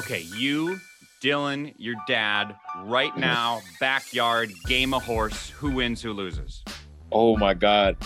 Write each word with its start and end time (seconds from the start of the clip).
Okay, 0.00 0.20
you, 0.34 0.80
Dylan, 1.22 1.74
your 1.76 1.94
dad, 2.08 2.56
right 2.84 3.14
now, 3.18 3.60
backyard, 3.80 4.50
game 4.66 4.94
of 4.94 5.02
horse. 5.02 5.50
Who 5.50 5.72
wins, 5.72 6.00
who 6.00 6.14
loses? 6.14 6.64
Oh 7.12 7.36
my 7.36 7.52
God. 7.52 7.98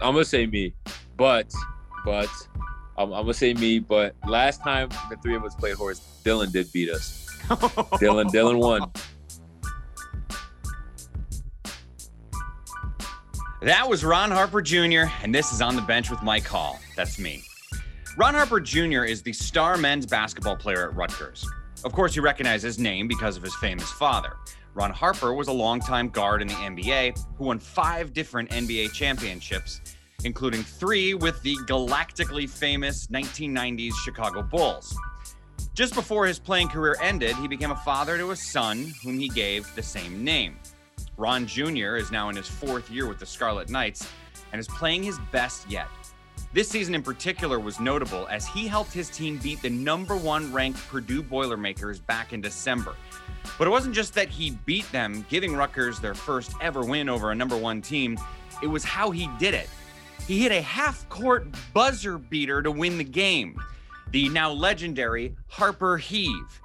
I'm 0.00 0.14
gonna 0.14 0.24
say 0.24 0.46
me, 0.46 0.74
but 1.16 1.52
but 2.04 2.28
I'm, 2.96 3.12
I'm 3.12 3.22
gonna 3.22 3.34
say 3.34 3.52
me. 3.54 3.80
But 3.80 4.14
last 4.28 4.62
time 4.62 4.90
the 5.10 5.16
three 5.16 5.34
of 5.34 5.44
us 5.44 5.56
played 5.56 5.74
horse, 5.74 6.20
Dylan 6.24 6.52
did 6.52 6.70
beat 6.72 6.88
us. 6.88 7.28
Dylan, 7.48 8.30
Dylan 8.30 8.60
won. 8.60 8.88
That 13.62 13.88
was 13.88 14.04
Ron 14.04 14.30
Harper 14.30 14.62
Jr., 14.62 15.10
and 15.24 15.34
this 15.34 15.52
is 15.52 15.60
On 15.60 15.74
the 15.74 15.82
Bench 15.82 16.10
with 16.10 16.22
Mike 16.22 16.46
Hall. 16.46 16.78
That's 16.94 17.18
me. 17.18 17.42
Ron 18.16 18.34
Harper 18.34 18.60
Jr. 18.60 19.04
is 19.04 19.22
the 19.22 19.32
star 19.32 19.76
men's 19.76 20.04
basketball 20.04 20.56
player 20.56 20.88
at 20.88 20.96
Rutgers. 20.96 21.48
Of 21.84 21.92
course, 21.92 22.16
you 22.16 22.22
recognize 22.22 22.60
his 22.60 22.78
name 22.78 23.06
because 23.06 23.36
of 23.36 23.42
his 23.42 23.54
famous 23.56 23.90
father. 23.92 24.36
Ron 24.74 24.90
Harper 24.90 25.32
was 25.32 25.46
a 25.46 25.52
longtime 25.52 26.08
guard 26.08 26.42
in 26.42 26.48
the 26.48 26.54
NBA 26.54 27.16
who 27.36 27.44
won 27.44 27.60
five 27.60 28.12
different 28.12 28.50
NBA 28.50 28.92
championships, 28.92 29.80
including 30.24 30.64
three 30.64 31.14
with 31.14 31.40
the 31.42 31.56
galactically 31.66 32.50
famous 32.50 33.06
1990s 33.06 33.94
Chicago 33.94 34.42
Bulls. 34.42 34.94
Just 35.74 35.94
before 35.94 36.26
his 36.26 36.38
playing 36.38 36.68
career 36.68 36.96
ended, 37.00 37.36
he 37.36 37.46
became 37.46 37.70
a 37.70 37.76
father 37.76 38.18
to 38.18 38.32
a 38.32 38.36
son 38.36 38.92
whom 39.04 39.20
he 39.20 39.28
gave 39.28 39.72
the 39.76 39.82
same 39.82 40.24
name. 40.24 40.58
Ron 41.16 41.46
Jr. 41.46 41.96
is 41.96 42.10
now 42.10 42.28
in 42.28 42.34
his 42.34 42.48
fourth 42.48 42.90
year 42.90 43.06
with 43.06 43.20
the 43.20 43.26
Scarlet 43.26 43.70
Knights 43.70 44.08
and 44.52 44.58
is 44.58 44.66
playing 44.66 45.04
his 45.04 45.18
best 45.30 45.70
yet. 45.70 45.86
This 46.52 46.68
season 46.68 46.96
in 46.96 47.02
particular 47.04 47.60
was 47.60 47.78
notable 47.78 48.26
as 48.26 48.44
he 48.44 48.66
helped 48.66 48.92
his 48.92 49.08
team 49.08 49.38
beat 49.38 49.62
the 49.62 49.70
number 49.70 50.16
one 50.16 50.52
ranked 50.52 50.80
Purdue 50.88 51.22
Boilermakers 51.22 52.00
back 52.00 52.32
in 52.32 52.40
December. 52.40 52.96
But 53.56 53.68
it 53.68 53.70
wasn't 53.70 53.94
just 53.94 54.14
that 54.14 54.28
he 54.28 54.50
beat 54.66 54.90
them, 54.90 55.24
giving 55.28 55.54
Rutgers 55.54 56.00
their 56.00 56.14
first 56.14 56.52
ever 56.60 56.84
win 56.84 57.08
over 57.08 57.30
a 57.30 57.36
number 57.36 57.56
one 57.56 57.80
team, 57.80 58.18
it 58.64 58.66
was 58.66 58.82
how 58.82 59.12
he 59.12 59.28
did 59.38 59.54
it. 59.54 59.70
He 60.26 60.40
hit 60.40 60.50
a 60.50 60.60
half 60.60 61.08
court 61.08 61.46
buzzer 61.72 62.18
beater 62.18 62.62
to 62.62 62.72
win 62.72 62.98
the 62.98 63.04
game, 63.04 63.62
the 64.10 64.28
now 64.30 64.50
legendary 64.50 65.36
Harper 65.46 65.98
Heave. 65.98 66.60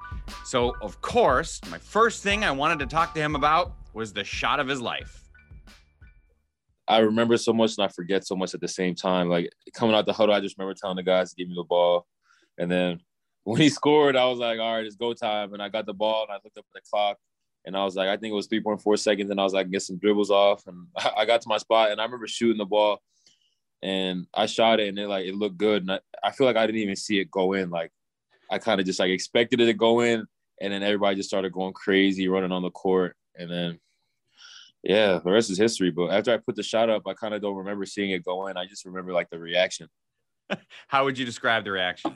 So, 0.46 0.76
of 0.82 1.00
course, 1.02 1.62
my 1.70 1.78
first 1.78 2.24
thing 2.24 2.44
I 2.44 2.50
wanted 2.50 2.80
to 2.80 2.88
talk 2.88 3.14
to 3.14 3.22
him 3.22 3.36
about 3.36 3.74
was 3.94 4.14
the 4.14 4.24
shot 4.24 4.60
of 4.60 4.68
his 4.68 4.82
life. 4.82 5.25
I 6.88 7.00
remember 7.00 7.38
so 7.38 7.52
much 7.54 7.78
and 7.78 7.86
I 7.86 7.88
forget 7.88 8.26
so 8.26 8.36
much 8.36 8.54
at 8.54 8.62
the 8.62 8.68
same 8.68 8.96
time. 8.96 9.30
Like 9.30 9.50
coming 9.74 9.96
out 9.96 10.06
the 10.06 10.14
huddle, 10.14 10.36
I 10.36 10.40
just 10.40 10.58
remember 10.58 10.76
telling 10.80 10.98
the 10.98 11.04
guys 11.04 11.32
to 11.32 11.36
give 11.36 11.48
me 11.48 11.56
the 11.56 11.64
ball. 11.64 12.06
And 12.58 12.72
then 12.72 13.00
when 13.44 13.60
he 13.60 13.70
scored, 13.70 14.16
I 14.16 14.26
was 14.26 14.40
like, 14.40 14.60
all 14.60 14.76
right, 14.76 14.86
it's 14.86 14.96
go 14.96 15.14
time. 15.14 15.54
And 15.54 15.62
I 15.62 15.70
got 15.70 15.86
the 15.86 15.94
ball 15.94 16.24
and 16.24 16.32
I 16.32 16.36
looked 16.44 16.58
up 16.58 16.66
at 16.76 16.84
the 16.84 16.90
clock 16.90 17.18
and 17.66 17.76
I 17.76 17.84
was 17.84 17.96
like, 17.96 18.08
I 18.08 18.18
think 18.18 18.32
it 18.32 18.36
was 18.36 18.48
3.4 18.48 19.00
seconds. 19.00 19.32
And 19.32 19.40
I 19.40 19.44
was 19.44 19.54
like, 19.54 19.72
get 19.72 19.82
some 19.82 19.98
dribbles 19.98 20.30
off. 20.30 20.66
And 20.68 20.88
I 21.18 21.26
got 21.26 21.42
to 21.42 21.50
my 21.50 21.58
spot 21.58 21.92
and 21.92 22.00
I 22.00 22.04
remember 22.04 22.28
shooting 22.28 22.58
the 22.58 22.66
ball 22.66 23.00
and 23.82 24.28
I 24.34 24.46
shot 24.46 24.80
it 24.80 24.88
and 24.88 25.00
it 25.00 25.08
like, 25.08 25.26
it 25.26 25.36
looked 25.36 25.58
good. 25.58 25.82
And 25.82 25.92
I, 25.94 26.00
I 26.24 26.32
feel 26.32 26.46
like 26.46 26.58
I 26.58 26.66
didn't 26.68 26.82
even 26.82 26.96
see 26.96 27.20
it 27.20 27.32
go 27.32 27.54
in. 27.54 27.70
Like 27.72 27.92
I 28.52 28.60
kind 28.60 28.80
of 28.80 28.86
just 28.86 29.00
like 29.00 29.10
expected 29.10 29.60
it 29.60 29.66
to 29.66 29.74
go 29.74 30.02
in. 30.02 30.26
And 30.62 30.72
then 30.72 30.84
everybody 30.84 31.18
just 31.18 31.30
started 31.30 31.52
going 31.52 31.74
crazy, 31.74 32.28
running 32.28 32.52
on 32.52 32.62
the 32.62 32.72
court. 32.72 33.16
And 33.38 33.50
then 33.50 33.80
yeah, 34.86 35.20
the 35.24 35.32
rest 35.32 35.50
is 35.50 35.58
history. 35.58 35.90
But 35.90 36.12
after 36.12 36.32
I 36.32 36.38
put 36.38 36.56
the 36.56 36.64
shot 36.64 36.92
up, 36.92 37.08
I 37.08 37.14
kind 37.16 37.34
of 37.34 37.42
don't 37.42 37.56
remember 37.56 37.86
seeing 37.88 38.12
it 38.12 38.24
go 38.24 38.48
in. 38.48 38.56
I 38.56 38.66
just 38.66 38.86
remember 38.86 39.14
like 39.14 39.30
the 39.32 39.40
reaction. 39.40 39.88
How 40.88 41.06
would 41.06 41.18
you 41.18 41.26
describe 41.26 41.64
the 41.64 41.72
reaction? 41.72 42.16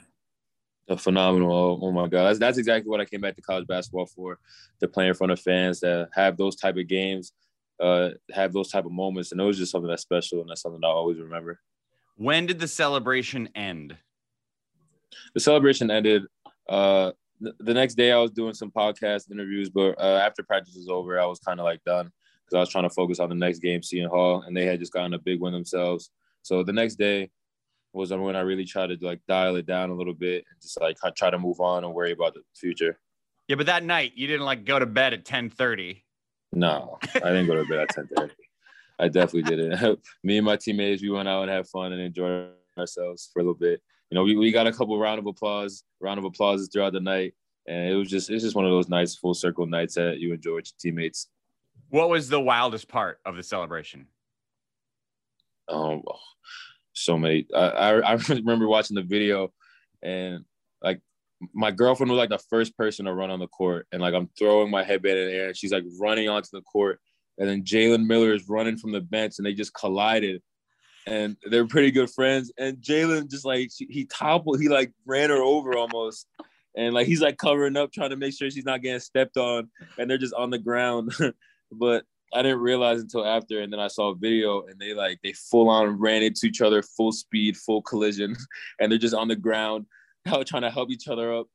A 0.88 0.96
phenomenal. 0.96 1.52
Oh, 1.52 1.80
oh, 1.82 1.92
my 1.92 2.08
God. 2.08 2.26
That's, 2.26 2.40
that's 2.40 2.58
exactly 2.60 2.90
what 2.90 3.02
I 3.02 3.06
came 3.06 3.22
back 3.22 3.36
to 3.36 3.42
college 3.42 3.68
basketball 3.68 4.06
for 4.06 4.38
to 4.82 4.88
play 4.88 5.08
in 5.08 5.16
front 5.16 5.32
of 5.32 5.40
fans, 5.40 5.80
that 5.80 6.10
have 6.14 6.38
those 6.38 6.56
type 6.56 6.78
of 6.78 6.88
games, 6.88 7.34
uh, 7.80 8.10
have 8.32 8.54
those 8.54 8.70
type 8.70 8.86
of 8.86 8.92
moments. 8.92 9.32
And 9.32 9.42
it 9.42 9.46
was 9.46 9.58
just 9.58 9.72
something 9.72 9.90
that's 9.90 10.04
special 10.04 10.42
and 10.42 10.50
that's 10.50 10.62
something 10.62 10.82
I 10.84 10.88
always 10.88 11.20
remember. 11.20 11.60
When 12.18 12.46
did 12.46 12.60
the 12.60 12.68
celebration 12.68 13.50
end? 13.56 13.98
The 15.34 15.40
celebration 15.40 15.90
ended. 15.90 16.24
Uh, 16.68 17.14
the 17.40 17.74
next 17.74 17.96
day, 17.96 18.12
I 18.12 18.20
was 18.20 18.32
doing 18.32 18.54
some 18.54 18.70
podcast 18.70 19.32
interviews, 19.32 19.70
but 19.70 20.00
uh, 20.00 20.22
after 20.24 20.44
practice 20.44 20.76
was 20.76 20.90
over, 20.90 21.20
I 21.20 21.26
was 21.26 21.40
kind 21.40 21.60
of 21.60 21.64
like 21.64 21.84
done 21.84 22.12
because 22.50 22.58
I 22.58 22.62
was 22.62 22.70
trying 22.70 22.86
to 22.86 22.90
focus 22.90 23.20
on 23.20 23.30
the 23.30 23.36
next 23.36 23.60
game, 23.60 23.84
Seton 23.84 24.10
Hall, 24.10 24.42
and 24.42 24.56
they 24.58 24.66
had 24.66 24.80
just 24.80 24.94
gotten 24.94 25.14
a 25.14 25.20
big 25.20 25.40
win 25.40 25.54
themselves. 25.54 26.10
So 26.42 26.64
the 26.64 26.74
next 26.74 26.96
day 26.96 27.30
was 27.94 28.12
when 28.12 28.36
I 28.36 28.42
really 28.42 28.66
tried 28.66 28.88
to 28.88 28.98
like 29.02 29.20
dial 29.28 29.56
it 29.56 29.66
down 29.66 29.90
a 29.90 29.96
little 29.96 30.14
bit 30.14 30.46
and 30.50 30.62
just 30.62 30.80
like 30.82 30.98
try 31.16 31.30
to 31.30 31.40
move 31.40 31.60
on 31.60 31.84
and 31.84 31.94
worry 31.94 32.12
about 32.12 32.34
the 32.34 32.42
future. 32.56 33.00
Yeah, 33.48 33.56
but 33.56 33.68
that 33.68 33.84
night 33.84 34.14
you 34.16 34.28
didn't 34.28 34.46
like 34.46 34.66
go 34.66 34.80
to 34.80 34.86
bed 34.86 35.14
at 35.14 35.26
ten 35.26 35.50
thirty. 35.50 36.04
No, 36.52 36.98
I 37.16 37.20
didn't 37.20 37.48
go 37.48 37.56
to 37.56 37.66
bed 37.66 37.80
at 37.80 37.90
ten 37.90 38.08
thirty. 38.16 38.34
I 39.00 39.08
definitely 39.08 39.44
didn't. 39.44 40.00
Me 40.24 40.38
and 40.38 40.46
my 40.46 40.58
teammates, 40.58 41.02
we 41.02 41.10
went 41.10 41.30
out 41.30 41.44
and 41.44 41.52
had 41.52 41.68
fun 41.68 41.94
and 41.94 42.02
enjoyed 42.02 42.50
ourselves 42.78 43.30
for 43.32 43.40
a 43.40 43.44
little 43.44 43.56
bit. 43.56 43.82
You 44.12 44.16
know, 44.16 44.24
we, 44.24 44.36
we 44.36 44.52
got 44.52 44.68
a 44.68 44.74
couple 44.74 45.00
round 45.00 45.20
of 45.20 45.26
applause, 45.26 45.84
round 46.02 46.18
of 46.18 46.26
applause 46.26 46.68
throughout 46.72 46.94
the 46.94 47.00
night, 47.00 47.34
and 47.68 47.90
it 47.90 47.96
was 47.96 48.10
just 48.10 48.30
it's 48.30 48.44
just 48.44 48.56
one 48.56 48.66
of 48.66 48.72
those 48.72 48.90
nice 48.90 49.16
full 49.16 49.34
circle 49.34 49.68
nights 49.68 49.96
that 49.96 50.20
you 50.20 50.34
enjoy 50.34 50.56
with 50.56 50.66
your 50.66 50.92
teammates. 50.92 51.28
What 51.90 52.10
was 52.10 52.30
the 52.30 52.40
wildest 52.40 52.88
part 52.88 53.20
of 53.26 53.36
the 53.36 53.44
celebration? 53.44 54.08
Um, 55.68 56.04
so 56.94 57.18
many. 57.18 57.48
I, 57.56 57.60
I, 57.60 58.00
I 58.00 58.14
remember 58.30 58.68
watching 58.68 58.96
the 58.96 59.04
video, 59.04 59.52
and 60.02 60.46
like 60.82 61.02
my 61.54 61.72
girlfriend 61.72 62.12
was 62.12 62.18
like 62.18 62.30
the 62.30 62.44
first 62.50 62.78
person 62.78 63.06
to 63.06 63.14
run 63.14 63.32
on 63.32 63.40
the 63.40 63.48
court, 63.48 63.88
and 63.92 64.02
like 64.02 64.14
I'm 64.14 64.30
throwing 64.38 64.70
my 64.70 64.84
headband 64.84 65.18
in 65.18 65.28
the 65.28 65.34
air, 65.34 65.48
and 65.48 65.58
she's 65.58 65.72
like 65.72 65.86
running 66.00 66.30
onto 66.30 66.50
the 66.52 66.62
court, 66.62 67.00
and 67.38 67.48
then 67.48 67.64
Jalen 67.64 68.06
Miller 68.06 68.34
is 68.34 68.50
running 68.50 68.78
from 68.78 68.92
the 68.92 69.02
bench, 69.02 69.36
and 69.38 69.46
they 69.46 69.54
just 69.54 69.74
collided, 69.74 70.42
and 71.08 71.38
they're 71.44 71.68
pretty 71.68 71.92
good 71.92 72.10
friends, 72.10 72.52
and 72.58 72.78
Jalen 72.78 73.30
just 73.30 73.46
like 73.46 73.70
he 73.78 74.06
toppled, 74.06 74.62
he 74.62 74.70
like 74.70 74.92
ran 75.06 75.30
her 75.30 75.42
over 75.42 75.78
almost. 75.78 76.28
And 76.78 76.94
like 76.94 77.08
he's 77.08 77.20
like 77.20 77.38
covering 77.38 77.76
up, 77.76 77.92
trying 77.92 78.12
to 78.12 78.16
make 78.16 78.34
sure 78.38 78.50
she's 78.50 78.64
not 78.64 78.84
getting 78.84 79.00
stepped 79.00 79.38
on, 79.38 79.70
and 79.98 80.10
they're 80.10 80.20
just 80.20 80.36
on 80.36 80.52
the 80.52 80.60
ground. 80.60 81.14
but 81.72 82.04
I 82.34 82.42
didn't 82.42 82.60
realize 82.60 83.02
until 83.02 83.26
after, 83.26 83.62
and 83.62 83.72
then 83.74 83.80
I 83.80 83.88
saw 83.88 84.10
a 84.10 84.16
video, 84.16 84.66
and 84.68 84.80
they 84.80 84.94
like 84.94 85.20
they 85.24 85.34
full 85.34 85.70
on 85.70 86.00
ran 86.00 86.22
into 86.24 86.46
each 86.46 86.62
other, 86.62 86.82
full 86.82 87.12
speed, 87.12 87.58
full 87.58 87.82
collision, 87.82 88.36
and 88.80 88.92
they're 88.92 89.00
just 89.00 89.16
on 89.16 89.28
the 89.28 89.36
ground, 89.36 89.86
trying 90.46 90.62
to 90.62 90.72
help 90.72 90.92
each 90.92 91.08
other 91.08 91.34
up. 91.34 91.48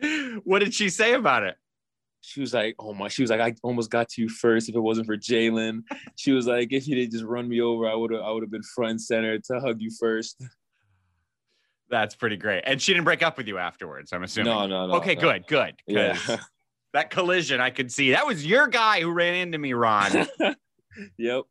What 0.44 0.60
did 0.60 0.72
she 0.72 0.88
say 0.88 1.12
about 1.12 1.42
it? 1.42 1.56
She 2.22 2.40
was 2.40 2.54
like, 2.54 2.74
"Oh 2.78 2.94
my!" 2.94 3.08
She 3.08 3.22
was 3.22 3.30
like, 3.30 3.40
"I 3.40 3.54
almost 3.62 3.90
got 3.90 4.08
to 4.10 4.22
you 4.22 4.28
first. 4.28 4.68
If 4.68 4.74
it 4.74 4.80
wasn't 4.80 5.06
for 5.06 5.16
Jalen, 5.16 5.82
she 6.16 6.32
was 6.32 6.46
like, 6.46 6.72
if 6.72 6.84
he 6.84 6.94
didn't 6.94 7.12
just 7.12 7.24
run 7.24 7.48
me 7.48 7.60
over, 7.60 7.88
I 7.88 7.94
would 7.94 8.12
have, 8.12 8.22
I 8.22 8.30
would 8.30 8.42
have 8.42 8.50
been 8.50 8.62
front 8.62 8.92
and 8.92 9.00
center 9.00 9.38
to 9.38 9.60
hug 9.60 9.80
you 9.80 9.90
first. 9.90 10.42
That's 11.90 12.14
pretty 12.14 12.36
great. 12.36 12.62
And 12.66 12.80
she 12.80 12.92
didn't 12.92 13.04
break 13.04 13.22
up 13.22 13.36
with 13.36 13.46
you 13.46 13.58
afterwards. 13.58 14.12
I'm 14.12 14.22
assuming. 14.22 14.52
No, 14.52 14.66
no, 14.66 14.86
no. 14.86 14.94
Okay, 14.94 15.14
no. 15.16 15.20
good, 15.20 15.44
good. 15.48 15.76
Yeah 15.86 16.36
that 16.92 17.10
collision 17.10 17.60
I 17.60 17.70
could 17.70 17.92
see. 17.92 18.10
That 18.12 18.26
was 18.26 18.44
your 18.44 18.66
guy 18.66 19.00
who 19.00 19.10
ran 19.10 19.34
into 19.34 19.58
me, 19.58 19.72
Ron. 19.72 20.26
yep. 21.18 21.42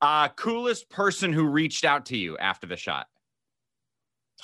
Uh, 0.00 0.28
coolest 0.28 0.88
person 0.90 1.32
who 1.32 1.46
reached 1.46 1.84
out 1.84 2.06
to 2.06 2.16
you 2.16 2.36
after 2.38 2.66
the 2.66 2.76
shot. 2.76 3.06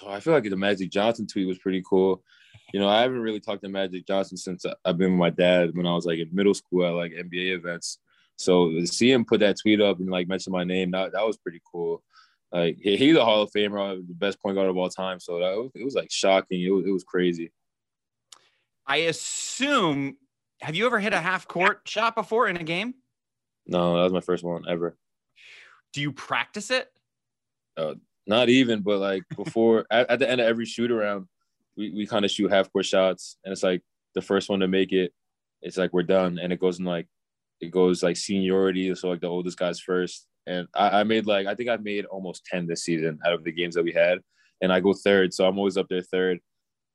Oh, 0.02 0.10
I 0.10 0.20
feel 0.20 0.32
like 0.32 0.48
the 0.48 0.56
Magic 0.56 0.90
Johnson 0.90 1.26
tweet 1.26 1.46
was 1.46 1.58
pretty 1.58 1.82
cool. 1.88 2.22
You 2.72 2.80
know, 2.80 2.88
I 2.88 3.02
haven't 3.02 3.20
really 3.20 3.40
talked 3.40 3.62
to 3.62 3.68
Magic 3.68 4.06
Johnson 4.06 4.36
since 4.36 4.64
I've 4.84 4.96
been 4.96 5.12
with 5.12 5.18
my 5.18 5.30
dad 5.30 5.74
when 5.74 5.86
I 5.86 5.94
was 5.94 6.06
like 6.06 6.18
in 6.18 6.28
middle 6.32 6.54
school 6.54 6.86
at 6.86 6.94
like 6.94 7.12
NBA 7.12 7.54
events. 7.54 7.98
So 8.36 8.70
to 8.70 8.86
see 8.86 9.12
him 9.12 9.24
put 9.24 9.40
that 9.40 9.58
tweet 9.60 9.80
up 9.80 10.00
and 10.00 10.08
like 10.08 10.26
mention 10.26 10.52
my 10.52 10.64
name, 10.64 10.90
that, 10.92 11.12
that 11.12 11.26
was 11.26 11.36
pretty 11.36 11.60
cool. 11.70 12.02
Like 12.50 12.78
he's 12.80 13.16
a 13.16 13.24
Hall 13.24 13.42
of 13.42 13.50
Famer, 13.50 13.96
the 14.06 14.14
best 14.14 14.40
point 14.40 14.56
guard 14.56 14.68
of 14.68 14.76
all 14.76 14.88
time. 14.88 15.20
So 15.20 15.38
that 15.38 15.56
was, 15.56 15.70
it 15.74 15.84
was 15.84 15.94
like 15.94 16.10
shocking. 16.10 16.62
It 16.62 16.70
was, 16.70 16.86
it 16.86 16.90
was 16.90 17.04
crazy. 17.04 17.52
I 18.86 18.96
assume. 18.98 20.16
Have 20.60 20.74
you 20.74 20.86
ever 20.86 21.00
hit 21.00 21.12
a 21.12 21.20
half 21.20 21.48
court 21.48 21.82
shot 21.84 22.14
before 22.14 22.48
in 22.48 22.56
a 22.56 22.62
game? 22.62 22.94
No, 23.66 23.96
that 23.96 24.04
was 24.04 24.12
my 24.12 24.20
first 24.20 24.44
one 24.44 24.64
ever. 24.68 24.96
Do 25.92 26.00
you 26.00 26.12
practice 26.12 26.70
it? 26.70 26.88
Uh, 27.76 27.94
not 28.26 28.48
even, 28.48 28.80
but 28.80 28.98
like 28.98 29.22
before, 29.36 29.86
at, 29.90 30.10
at, 30.10 30.18
the 30.18 30.30
end 30.30 30.40
of 30.40 30.46
every 30.46 30.64
shoot 30.64 30.90
around, 30.90 31.26
we, 31.76 31.90
we 31.90 32.06
kind 32.06 32.24
of 32.24 32.30
shoot 32.30 32.50
half 32.50 32.72
court 32.72 32.86
shots, 32.86 33.38
and 33.44 33.52
it's 33.52 33.62
like 33.62 33.82
the 34.14 34.22
first 34.22 34.48
one 34.48 34.60
to 34.60 34.68
make 34.68 34.92
it, 34.92 35.12
it's 35.62 35.76
like 35.76 35.92
we're 35.92 36.02
done, 36.02 36.38
and 36.38 36.52
it 36.52 36.60
goes 36.60 36.78
in 36.78 36.84
like 36.84 37.06
it 37.60 37.70
goes 37.70 38.02
like 38.02 38.16
seniority, 38.16 38.94
so 38.94 39.08
like 39.08 39.20
the 39.20 39.28
oldest 39.28 39.58
guys 39.58 39.80
first. 39.80 40.26
And 40.46 40.66
I, 40.74 41.00
I 41.00 41.04
made 41.04 41.26
like 41.26 41.46
I 41.46 41.54
think 41.54 41.70
I 41.70 41.76
made 41.76 42.04
almost 42.04 42.44
ten 42.44 42.66
this 42.66 42.84
season 42.84 43.18
out 43.24 43.32
of 43.32 43.44
the 43.44 43.52
games 43.52 43.74
that 43.74 43.84
we 43.84 43.92
had, 43.92 44.18
and 44.60 44.72
I 44.72 44.80
go 44.80 44.92
third, 44.92 45.32
so 45.32 45.46
I'm 45.46 45.58
always 45.58 45.76
up 45.76 45.88
there 45.88 46.02
third 46.02 46.40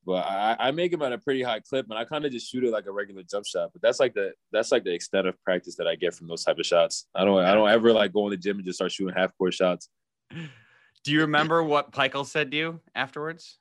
but 0.08 0.26
I, 0.26 0.56
I 0.58 0.72
make 0.72 0.92
them 0.92 1.02
at 1.02 1.12
a 1.12 1.18
pretty 1.18 1.44
high 1.44 1.60
clip, 1.60 1.88
and 1.90 2.00
I 2.00 2.06
kind 2.06 2.24
of 2.24 2.32
just 2.32 2.50
shoot 2.50 2.64
it 2.64 2.72
like 2.72 2.86
a 2.86 2.92
regular 2.94 3.24
jump 3.30 3.46
shot. 3.46 3.72
But 3.74 3.82
that's 3.82 4.00
like 4.00 4.14
the 4.14 4.32
that's 4.54 4.72
like 4.72 4.86
the 4.86 4.94
extent 4.94 5.28
of 5.28 5.36
practice 5.44 5.76
that 5.76 5.88
I 5.88 5.96
get 5.96 6.16
from 6.16 6.30
those 6.30 6.46
type 6.46 6.58
of 6.58 6.66
shots. 6.66 7.08
I 7.14 7.26
don't 7.26 7.44
I 7.44 7.54
don't 7.54 7.70
ever 7.70 7.92
like 7.92 8.14
go 8.14 8.26
in 8.26 8.32
the 8.32 8.38
gym 8.38 8.56
and 8.56 8.66
just 8.66 8.78
start 8.78 8.94
shooting 8.94 9.14
half 9.14 9.38
court 9.38 9.54
shots. 9.54 9.90
Do 11.04 11.12
you 11.12 11.22
remember 11.22 11.62
what 11.62 11.92
Pikiell 11.92 12.26
said 12.26 12.52
to 12.52 12.58
you 12.58 12.80
afterwards? 12.96 13.60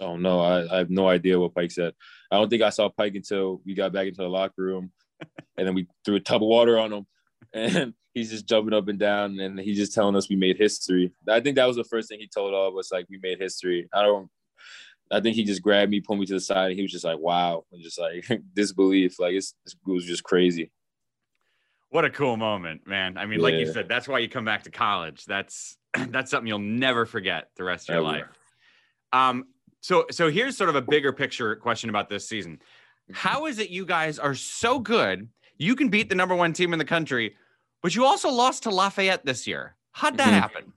Oh 0.00 0.16
no, 0.16 0.40
I, 0.40 0.74
I 0.74 0.78
have 0.78 0.90
no 0.90 1.06
idea 1.06 1.38
what 1.38 1.54
Pike 1.54 1.70
said. 1.70 1.92
I 2.30 2.38
don't 2.38 2.48
think 2.48 2.62
I 2.62 2.70
saw 2.70 2.88
Pike 2.88 3.14
until 3.14 3.60
we 3.66 3.74
got 3.74 3.92
back 3.92 4.06
into 4.06 4.22
the 4.22 4.28
locker 4.28 4.62
room, 4.62 4.92
and 5.58 5.66
then 5.66 5.74
we 5.74 5.88
threw 6.06 6.16
a 6.16 6.20
tub 6.20 6.42
of 6.42 6.48
water 6.48 6.78
on 6.78 6.90
him, 6.90 7.06
and 7.52 7.92
he's 8.14 8.30
just 8.30 8.48
jumping 8.48 8.72
up 8.72 8.88
and 8.88 8.98
down, 8.98 9.38
and 9.40 9.60
he's 9.60 9.76
just 9.76 9.92
telling 9.92 10.16
us 10.16 10.30
we 10.30 10.36
made 10.36 10.56
history. 10.56 11.12
I 11.28 11.40
think 11.40 11.56
that 11.56 11.68
was 11.68 11.76
the 11.76 11.84
first 11.84 12.08
thing 12.08 12.18
he 12.18 12.28
told 12.28 12.54
all 12.54 12.68
of 12.68 12.76
us, 12.78 12.90
like 12.90 13.06
we 13.10 13.18
made 13.22 13.38
history. 13.38 13.90
I 13.92 14.02
don't. 14.02 14.30
I 15.10 15.20
think 15.20 15.36
he 15.36 15.44
just 15.44 15.62
grabbed 15.62 15.90
me, 15.90 16.00
pulled 16.00 16.20
me 16.20 16.26
to 16.26 16.34
the 16.34 16.40
side, 16.40 16.68
and 16.68 16.76
he 16.76 16.82
was 16.82 16.92
just 16.92 17.04
like, 17.04 17.18
"Wow," 17.18 17.64
and 17.72 17.82
just 17.82 17.98
like 17.98 18.26
disbelief. 18.54 19.18
Like 19.18 19.34
it's, 19.34 19.54
it 19.66 19.74
was 19.84 20.04
just 20.04 20.22
crazy. 20.22 20.70
What 21.90 22.04
a 22.04 22.10
cool 22.10 22.36
moment, 22.36 22.86
man. 22.86 23.18
I 23.18 23.26
mean, 23.26 23.40
yeah. 23.40 23.44
like 23.44 23.54
you 23.54 23.72
said, 23.72 23.88
that's 23.88 24.06
why 24.06 24.20
you 24.20 24.28
come 24.28 24.44
back 24.44 24.62
to 24.64 24.70
college. 24.70 25.24
That's 25.24 25.76
that's 26.08 26.30
something 26.30 26.46
you'll 26.46 26.58
never 26.58 27.06
forget 27.06 27.48
the 27.56 27.64
rest 27.64 27.88
of 27.88 27.94
your 27.94 28.04
Ever. 28.04 28.18
life. 28.18 28.26
Um, 29.12 29.44
so 29.80 30.06
so 30.10 30.30
here's 30.30 30.56
sort 30.56 30.70
of 30.70 30.76
a 30.76 30.82
bigger 30.82 31.12
picture 31.12 31.56
question 31.56 31.90
about 31.90 32.08
this 32.08 32.28
season. 32.28 32.60
How 33.12 33.46
is 33.46 33.58
it 33.58 33.70
you 33.70 33.84
guys 33.84 34.18
are 34.18 34.34
so 34.34 34.78
good? 34.78 35.28
You 35.58 35.74
can 35.74 35.88
beat 35.88 36.08
the 36.08 36.14
number 36.14 36.34
one 36.34 36.52
team 36.52 36.72
in 36.72 36.78
the 36.78 36.84
country, 36.84 37.36
but 37.82 37.94
you 37.94 38.04
also 38.04 38.30
lost 38.30 38.62
to 38.64 38.70
Lafayette 38.70 39.24
this 39.24 39.46
year. 39.46 39.74
How'd 39.92 40.16
that 40.18 40.28
mm-hmm. 40.28 40.34
happen? 40.34 40.72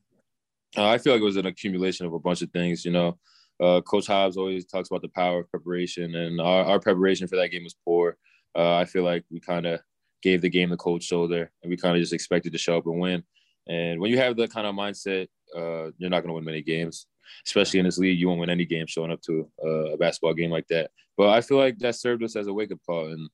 Uh, 0.76 0.88
I 0.88 0.98
feel 0.98 1.14
like 1.14 1.22
it 1.22 1.26
was 1.26 1.38
an 1.38 1.46
accumulation 1.46 2.08
of 2.08 2.14
a 2.14 2.20
bunch 2.20 2.42
of 2.42 2.50
things. 2.50 2.84
You 2.84 2.92
know, 2.92 3.20
uh, 3.62 3.82
Coach 3.82 4.08
Hobbs 4.08 4.38
always 4.38 4.66
talks 4.66 4.90
about 4.90 5.02
the 5.02 5.10
power 5.10 5.42
of 5.42 5.50
preparation, 5.50 6.16
and 6.16 6.40
our, 6.40 6.66
our 6.66 6.80
preparation 6.80 7.28
for 7.28 7.36
that 7.38 7.50
game 7.50 7.64
was 7.64 7.76
poor. 7.86 8.18
Uh, 8.56 8.76
I 8.76 8.86
feel 8.86 9.04
like 9.04 9.24
we 9.32 9.40
kind 9.40 9.66
of 9.66 9.80
gave 10.22 10.42
the 10.42 10.50
game 10.50 10.70
the 10.70 10.78
cold 10.78 11.04
shoulder, 11.04 11.52
and 11.62 11.70
we 11.70 11.78
kind 11.78 11.96
of 11.96 12.02
just 12.02 12.14
expected 12.14 12.52
to 12.54 12.58
show 12.58 12.78
up 12.78 12.86
and 12.86 13.00
win. 13.00 13.24
And 13.68 14.00
when 14.00 14.12
you 14.12 14.18
have 14.18 14.36
that 14.38 14.52
kind 14.52 14.68
of 14.68 14.76
mindset, 14.76 15.28
uh, 15.56 15.92
you're 15.98 16.10
not 16.10 16.22
going 16.22 16.30
to 16.30 16.34
win 16.34 16.46
many 16.46 16.62
games, 16.62 17.08
especially 17.46 17.80
in 17.80 17.86
this 17.86 17.98
league. 17.98 18.20
You 18.20 18.28
won't 18.28 18.40
win 18.40 18.50
any 18.50 18.66
game 18.66 18.88
showing 18.88 19.12
up 19.12 19.22
to 19.24 19.50
a, 19.64 19.68
a 19.68 19.98
basketball 19.98 20.34
game 20.34 20.52
like 20.52 20.68
that. 20.68 20.92
But 21.18 21.30
I 21.30 21.42
feel 21.42 21.58
like 21.58 21.78
that 21.80 21.96
served 21.96 22.24
us 22.24 22.36
as 22.36 22.48
a 22.48 22.54
wake 22.54 22.72
up 22.72 22.80
call, 22.86 23.08
and 23.08 23.30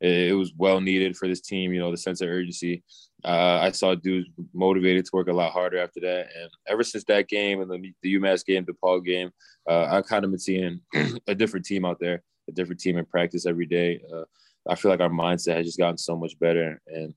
it, 0.00 0.30
it, 0.30 0.32
was 0.34 0.52
well 0.56 0.80
needed 0.80 1.16
for 1.16 1.28
this 1.28 1.40
team. 1.40 1.72
You 1.72 1.80
know, 1.80 1.90
the 1.90 1.96
sense 1.96 2.20
of 2.20 2.28
urgency. 2.28 2.82
Uh, 3.24 3.58
I 3.62 3.70
saw 3.70 3.94
dudes 3.94 4.28
motivated 4.54 5.04
to 5.04 5.10
work 5.12 5.28
a 5.28 5.32
lot 5.32 5.52
harder 5.52 5.78
after 5.78 6.00
that, 6.00 6.28
and 6.38 6.50
ever 6.68 6.84
since 6.84 7.04
that 7.04 7.28
game 7.28 7.60
and 7.60 7.70
the, 7.70 7.92
the 8.02 8.14
UMass 8.16 8.44
game, 8.44 8.64
DePaul 8.64 9.04
game, 9.04 9.30
uh, 9.68 9.86
I've 9.90 10.06
kind 10.06 10.24
of 10.24 10.30
been 10.30 10.38
seeing 10.38 10.80
a 11.26 11.34
different 11.34 11.66
team 11.66 11.84
out 11.84 11.98
there, 11.98 12.22
a 12.48 12.52
different 12.52 12.80
team 12.80 12.98
in 12.98 13.04
practice 13.06 13.46
every 13.46 13.66
day. 13.66 14.00
Uh, 14.12 14.24
I 14.68 14.74
feel 14.74 14.90
like 14.90 15.00
our 15.00 15.08
mindset 15.08 15.56
has 15.56 15.66
just 15.66 15.78
gotten 15.78 15.98
so 15.98 16.16
much 16.16 16.38
better, 16.38 16.80
and 16.86 17.14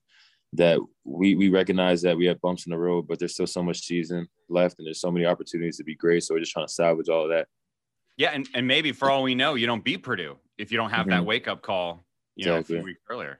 that 0.54 0.80
we 1.04 1.36
we 1.36 1.50
recognize 1.50 2.02
that 2.02 2.18
we 2.18 2.26
have 2.26 2.42
bumps 2.42 2.66
in 2.66 2.72
the 2.72 2.78
road, 2.78 3.08
but 3.08 3.20
there's 3.20 3.34
still 3.34 3.48
so 3.48 3.62
much 3.62 3.86
season 3.86 4.28
left, 4.48 4.80
and 4.80 4.88
there's 4.88 5.02
so 5.02 5.12
many 5.12 5.26
opportunities 5.26 5.78
to 5.78 5.84
be 5.84 5.96
great. 5.96 6.24
So 6.24 6.34
we're 6.34 6.40
just 6.40 6.54
trying 6.54 6.68
to 6.68 6.74
salvage 6.74 7.10
all 7.10 7.24
of 7.24 7.30
that. 7.30 7.48
Yeah, 8.20 8.32
and, 8.34 8.48
and 8.54 8.68
maybe 8.68 8.92
for 8.92 9.10
all 9.10 9.24
we 9.24 9.34
know, 9.34 9.56
you 9.56 9.66
don't 9.66 9.84
beat 9.84 10.04
Purdue 10.04 10.38
if 10.58 10.74
you 10.74 10.78
don't 10.78 10.90
have 10.90 11.02
mm-hmm. 11.02 11.12
that 11.12 11.26
wake 11.26 11.48
up 11.48 11.62
call, 11.62 12.06
you 12.40 12.54
exactly. 12.54 12.76
know, 12.76 12.80
a 12.80 12.84
few 12.84 12.86
weeks 12.86 13.02
earlier. 13.10 13.40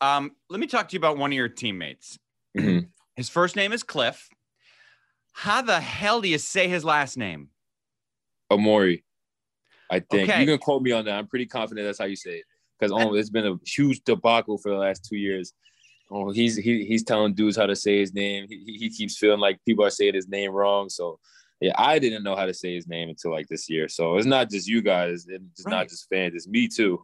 Um, 0.00 0.32
let 0.48 0.60
me 0.60 0.66
talk 0.66 0.88
to 0.88 0.94
you 0.94 0.98
about 0.98 1.18
one 1.18 1.30
of 1.30 1.36
your 1.36 1.48
teammates. 1.48 2.18
Mm-hmm. 2.56 2.86
His 3.16 3.28
first 3.28 3.56
name 3.56 3.72
is 3.72 3.82
Cliff. 3.82 4.28
How 5.32 5.62
the 5.62 5.80
hell 5.80 6.20
do 6.20 6.28
you 6.28 6.38
say 6.38 6.68
his 6.68 6.84
last 6.84 7.16
name? 7.16 7.48
Amori. 8.50 9.04
I 9.90 10.00
think 10.00 10.30
okay. 10.30 10.40
you 10.40 10.46
can 10.46 10.58
quote 10.58 10.82
me 10.82 10.92
on 10.92 11.04
that. 11.04 11.14
I'm 11.14 11.26
pretty 11.26 11.46
confident 11.46 11.86
that's 11.86 11.98
how 11.98 12.06
you 12.06 12.16
say 12.16 12.38
it 12.38 12.44
because 12.78 12.92
oh, 12.92 13.14
it's 13.14 13.30
been 13.30 13.46
a 13.46 13.56
huge 13.66 14.02
debacle 14.04 14.56
for 14.58 14.70
the 14.70 14.78
last 14.78 15.04
two 15.04 15.16
years. 15.16 15.52
Oh, 16.10 16.30
he's 16.30 16.56
he, 16.56 16.84
he's 16.84 17.04
telling 17.04 17.34
dudes 17.34 17.56
how 17.56 17.66
to 17.66 17.76
say 17.76 17.98
his 17.98 18.14
name. 18.14 18.46
He, 18.48 18.78
he 18.78 18.90
keeps 18.90 19.18
feeling 19.18 19.40
like 19.40 19.60
people 19.66 19.84
are 19.84 19.90
saying 19.90 20.14
his 20.14 20.28
name 20.28 20.52
wrong. 20.52 20.88
So 20.88 21.18
yeah, 21.60 21.72
I 21.76 21.98
didn't 21.98 22.22
know 22.22 22.36
how 22.36 22.46
to 22.46 22.54
say 22.54 22.74
his 22.74 22.88
name 22.88 23.10
until 23.10 23.32
like 23.32 23.48
this 23.48 23.68
year. 23.68 23.88
So 23.88 24.16
it's 24.16 24.26
not 24.26 24.50
just 24.50 24.66
you 24.66 24.82
guys, 24.82 25.26
it's 25.28 25.64
right. 25.66 25.72
not 25.72 25.88
just 25.88 26.08
fans, 26.08 26.34
it's 26.34 26.48
me 26.48 26.68
too. 26.68 27.00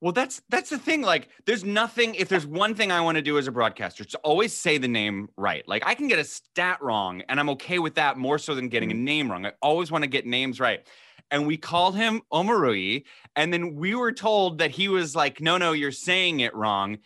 Well, 0.00 0.12
that's 0.12 0.42
that's 0.50 0.70
the 0.70 0.78
thing. 0.78 1.02
Like, 1.02 1.28
there's 1.46 1.64
nothing. 1.64 2.14
If 2.16 2.28
there's 2.28 2.46
one 2.46 2.74
thing 2.74 2.92
I 2.92 3.00
want 3.00 3.16
to 3.16 3.22
do 3.22 3.38
as 3.38 3.46
a 3.46 3.52
broadcaster, 3.52 4.02
it's 4.02 4.14
always 4.16 4.52
say 4.52 4.76
the 4.76 4.88
name 4.88 5.28
right. 5.36 5.66
Like, 5.66 5.86
I 5.86 5.94
can 5.94 6.06
get 6.06 6.18
a 6.18 6.24
stat 6.24 6.78
wrong, 6.82 7.22
and 7.28 7.40
I'm 7.40 7.48
okay 7.50 7.78
with 7.78 7.94
that 7.94 8.18
more 8.18 8.38
so 8.38 8.54
than 8.54 8.68
getting 8.68 8.92
a 8.92 8.94
mm. 8.94 9.00
name 9.00 9.30
wrong. 9.30 9.46
I 9.46 9.52
always 9.62 9.90
want 9.90 10.04
to 10.04 10.08
get 10.08 10.26
names 10.26 10.60
right 10.60 10.86
and 11.30 11.46
we 11.46 11.56
called 11.56 11.96
him 11.96 12.22
Omoruyi. 12.32 13.04
And 13.34 13.52
then 13.52 13.74
we 13.74 13.94
were 13.94 14.12
told 14.12 14.58
that 14.58 14.70
he 14.70 14.88
was 14.88 15.16
like, 15.16 15.40
no, 15.40 15.58
no, 15.58 15.72
you're 15.72 15.92
saying 15.92 16.40
it 16.40 16.54
wrong. 16.54 16.98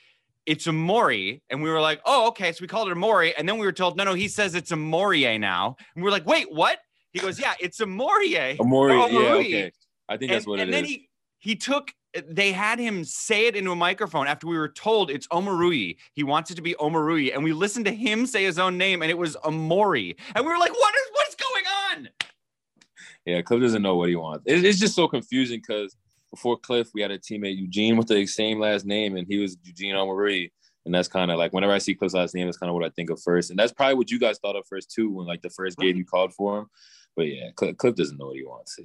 It's 0.46 0.66
a 0.66 0.72
Mori. 0.72 1.42
And 1.50 1.62
we 1.62 1.70
were 1.70 1.80
like, 1.80 2.00
oh, 2.04 2.28
okay. 2.28 2.52
So 2.52 2.62
we 2.62 2.68
called 2.68 2.88
it 2.88 2.92
a 2.92 2.96
Mori. 2.96 3.36
And 3.36 3.48
then 3.48 3.58
we 3.58 3.66
were 3.66 3.72
told, 3.72 3.96
no, 3.96 4.04
no, 4.04 4.14
he 4.14 4.28
says 4.28 4.54
it's 4.54 4.72
a 4.72 4.76
Morie 4.76 5.38
now. 5.38 5.76
And 5.94 6.04
we 6.04 6.08
are 6.08 6.12
like, 6.12 6.26
wait, 6.26 6.52
what? 6.52 6.78
He 7.12 7.18
goes, 7.18 7.40
yeah, 7.40 7.54
it's 7.60 7.80
a 7.80 7.86
Morie. 7.86 8.34
A 8.58 8.64
Mori. 8.64 8.94
Yeah, 8.94 9.34
okay. 9.34 9.72
I 10.08 10.16
think 10.16 10.30
that's 10.30 10.44
and, 10.44 10.50
what 10.50 10.60
and 10.60 10.70
it 10.70 10.72
then. 10.72 10.84
He, 10.84 11.08
he 11.38 11.56
took 11.56 11.92
Eh, 12.14 12.22
they 12.28 12.52
had 12.52 12.78
him 12.78 13.04
say 13.04 13.46
it 13.46 13.56
into 13.56 13.70
a 13.70 13.76
microphone 13.76 14.26
after 14.26 14.46
we 14.46 14.58
were 14.58 14.68
told 14.68 15.10
it's 15.10 15.26
Omoruyi. 15.28 15.96
He 16.12 16.22
wants 16.22 16.50
it 16.50 16.54
to 16.56 16.62
be 16.62 16.74
Omoruyi. 16.74 17.34
And 17.34 17.44
we 17.44 17.52
listened 17.52 17.86
to 17.86 17.92
him 17.92 18.26
say 18.26 18.44
his 18.44 18.58
own 18.58 18.78
name 18.78 19.02
and 19.02 19.10
it 19.10 19.18
was 19.18 19.36
Amori. 19.44 20.16
And 20.34 20.44
we 20.44 20.52
were 20.52 20.58
like, 20.58 20.72
what 20.72 20.94
is 20.94 21.10
what's 21.12 21.34
going 21.36 21.64
on? 21.90 22.08
Yeah, 23.26 23.42
Cliff 23.42 23.60
doesn't 23.60 23.82
know 23.82 23.96
what 23.96 24.08
he 24.08 24.16
wants. 24.16 24.44
it's 24.46 24.78
just 24.78 24.94
so 24.94 25.06
confusing 25.06 25.60
because 25.60 25.96
before 26.30 26.56
Cliff, 26.56 26.90
we 26.94 27.02
had 27.02 27.10
a 27.10 27.18
teammate 27.18 27.58
Eugene 27.58 27.96
with 27.96 28.06
the 28.06 28.24
same 28.26 28.60
last 28.60 28.86
name, 28.86 29.16
and 29.16 29.26
he 29.28 29.38
was 29.38 29.56
Eugene 29.62 29.94
Omoruyi. 29.94 30.50
And 30.86 30.94
that's 30.94 31.08
kind 31.08 31.30
of 31.30 31.38
like 31.38 31.52
whenever 31.52 31.72
I 31.72 31.78
see 31.78 31.94
Cliff's 31.94 32.14
last 32.14 32.34
name, 32.34 32.46
that's 32.46 32.56
kind 32.56 32.70
of 32.70 32.74
what 32.74 32.84
I 32.84 32.88
think 32.90 33.10
of 33.10 33.20
first. 33.20 33.50
And 33.50 33.58
that's 33.58 33.72
probably 33.72 33.96
what 33.96 34.10
you 34.10 34.18
guys 34.18 34.38
thought 34.38 34.56
of 34.56 34.66
first 34.66 34.90
too, 34.90 35.10
when 35.10 35.26
like 35.26 35.42
the 35.42 35.50
first 35.50 35.76
game 35.76 35.90
mm-hmm. 35.90 35.98
you 35.98 36.04
called 36.06 36.32
for 36.32 36.60
him. 36.60 36.66
But 37.16 37.24
yeah, 37.24 37.50
Cliff, 37.54 37.76
Cliff 37.76 37.96
doesn't 37.96 38.16
know 38.16 38.28
what 38.28 38.36
he 38.36 38.44
wants. 38.44 38.78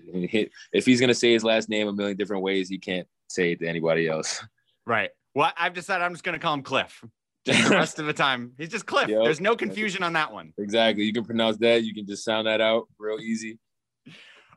If 0.73 0.85
he's 0.85 0.99
gonna 0.99 1.13
say 1.13 1.31
his 1.31 1.43
last 1.43 1.69
name 1.69 1.87
a 1.87 1.93
million 1.93 2.17
different 2.17 2.43
ways, 2.43 2.67
he 2.67 2.77
can't 2.77 3.07
say 3.27 3.51
it 3.51 3.59
to 3.59 3.67
anybody 3.67 4.07
else. 4.07 4.43
Right. 4.85 5.09
Well, 5.33 5.51
I've 5.57 5.73
decided 5.73 6.03
I'm 6.03 6.13
just 6.13 6.23
gonna 6.23 6.39
call 6.39 6.53
him 6.53 6.63
Cliff. 6.63 7.03
Just 7.45 7.69
the 7.69 7.75
rest 7.75 7.99
of 7.99 8.07
the 8.07 8.13
time, 8.13 8.53
he's 8.57 8.69
just 8.69 8.87
Cliff. 8.87 9.07
Yep. 9.07 9.23
There's 9.23 9.39
no 9.39 9.55
confusion 9.55 10.01
on 10.01 10.13
that 10.13 10.33
one. 10.33 10.51
Exactly. 10.57 11.03
You 11.03 11.13
can 11.13 11.23
pronounce 11.23 11.57
that. 11.57 11.83
You 11.83 11.93
can 11.93 12.07
just 12.07 12.25
sound 12.25 12.47
that 12.47 12.59
out 12.59 12.87
real 12.97 13.19
easy. 13.19 13.59
All 14.07 14.13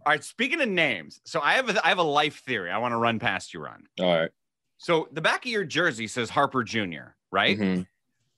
right. 0.06 0.25
Speaking 0.25 0.62
of 0.62 0.70
names, 0.70 1.20
so 1.26 1.38
I 1.43 1.53
have 1.53 1.69
a, 1.69 1.85
I 1.85 1.91
have 1.91 1.99
a 1.99 2.03
life 2.03 2.43
theory 2.47 2.70
I 2.70 2.79
want 2.79 2.93
to 2.93 2.97
run 2.97 3.19
past 3.19 3.53
you, 3.53 3.61
Ron. 3.61 3.85
All 4.00 4.20
right. 4.20 4.31
So 4.79 5.06
the 5.12 5.21
back 5.21 5.44
of 5.44 5.50
your 5.50 5.64
jersey 5.64 6.06
says 6.06 6.31
Harper 6.31 6.64
Jr., 6.64 7.12
right? 7.31 7.59
Mm-hmm. 7.59 7.82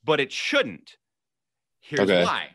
But 0.02 0.18
it 0.18 0.32
shouldn't. 0.32 0.96
Here's 1.80 2.00
okay. 2.00 2.24
why. 2.24 2.48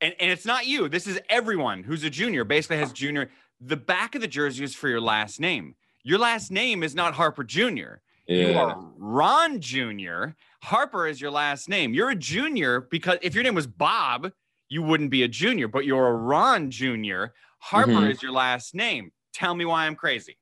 And, 0.00 0.14
and 0.18 0.30
it's 0.30 0.44
not 0.44 0.66
you. 0.66 0.88
This 0.88 1.06
is 1.06 1.20
everyone 1.28 1.84
who's 1.84 2.02
a 2.02 2.10
junior, 2.10 2.44
basically 2.44 2.78
has 2.78 2.92
junior. 2.92 3.30
The 3.60 3.76
back 3.76 4.16
of 4.16 4.20
the 4.22 4.28
jersey 4.28 4.64
is 4.64 4.74
for 4.74 4.88
your 4.88 5.00
last 5.00 5.38
name. 5.38 5.76
Your 6.04 6.18
last 6.18 6.50
name 6.50 6.82
is 6.82 6.94
not 6.94 7.14
Harper 7.14 7.44
Jr. 7.44 8.00
Yeah. 8.26 8.48
You 8.48 8.58
are 8.58 8.76
Ron 8.96 9.60
Jr. 9.60 10.30
Harper 10.62 11.06
is 11.06 11.20
your 11.20 11.30
last 11.30 11.68
name. 11.68 11.92
You're 11.94 12.10
a 12.10 12.16
junior 12.16 12.80
because 12.80 13.18
if 13.22 13.34
your 13.34 13.44
name 13.44 13.54
was 13.54 13.66
Bob, 13.66 14.30
you 14.68 14.82
wouldn't 14.82 15.10
be 15.10 15.22
a 15.22 15.28
junior, 15.28 15.68
but 15.68 15.84
you're 15.84 16.08
a 16.08 16.14
Ron 16.14 16.70
Jr. 16.70 17.26
Harper 17.58 17.92
mm-hmm. 17.92 18.10
is 18.10 18.22
your 18.22 18.32
last 18.32 18.74
name. 18.74 19.12
Tell 19.34 19.54
me 19.54 19.64
why 19.64 19.86
I'm 19.86 19.96
crazy. 19.96 20.38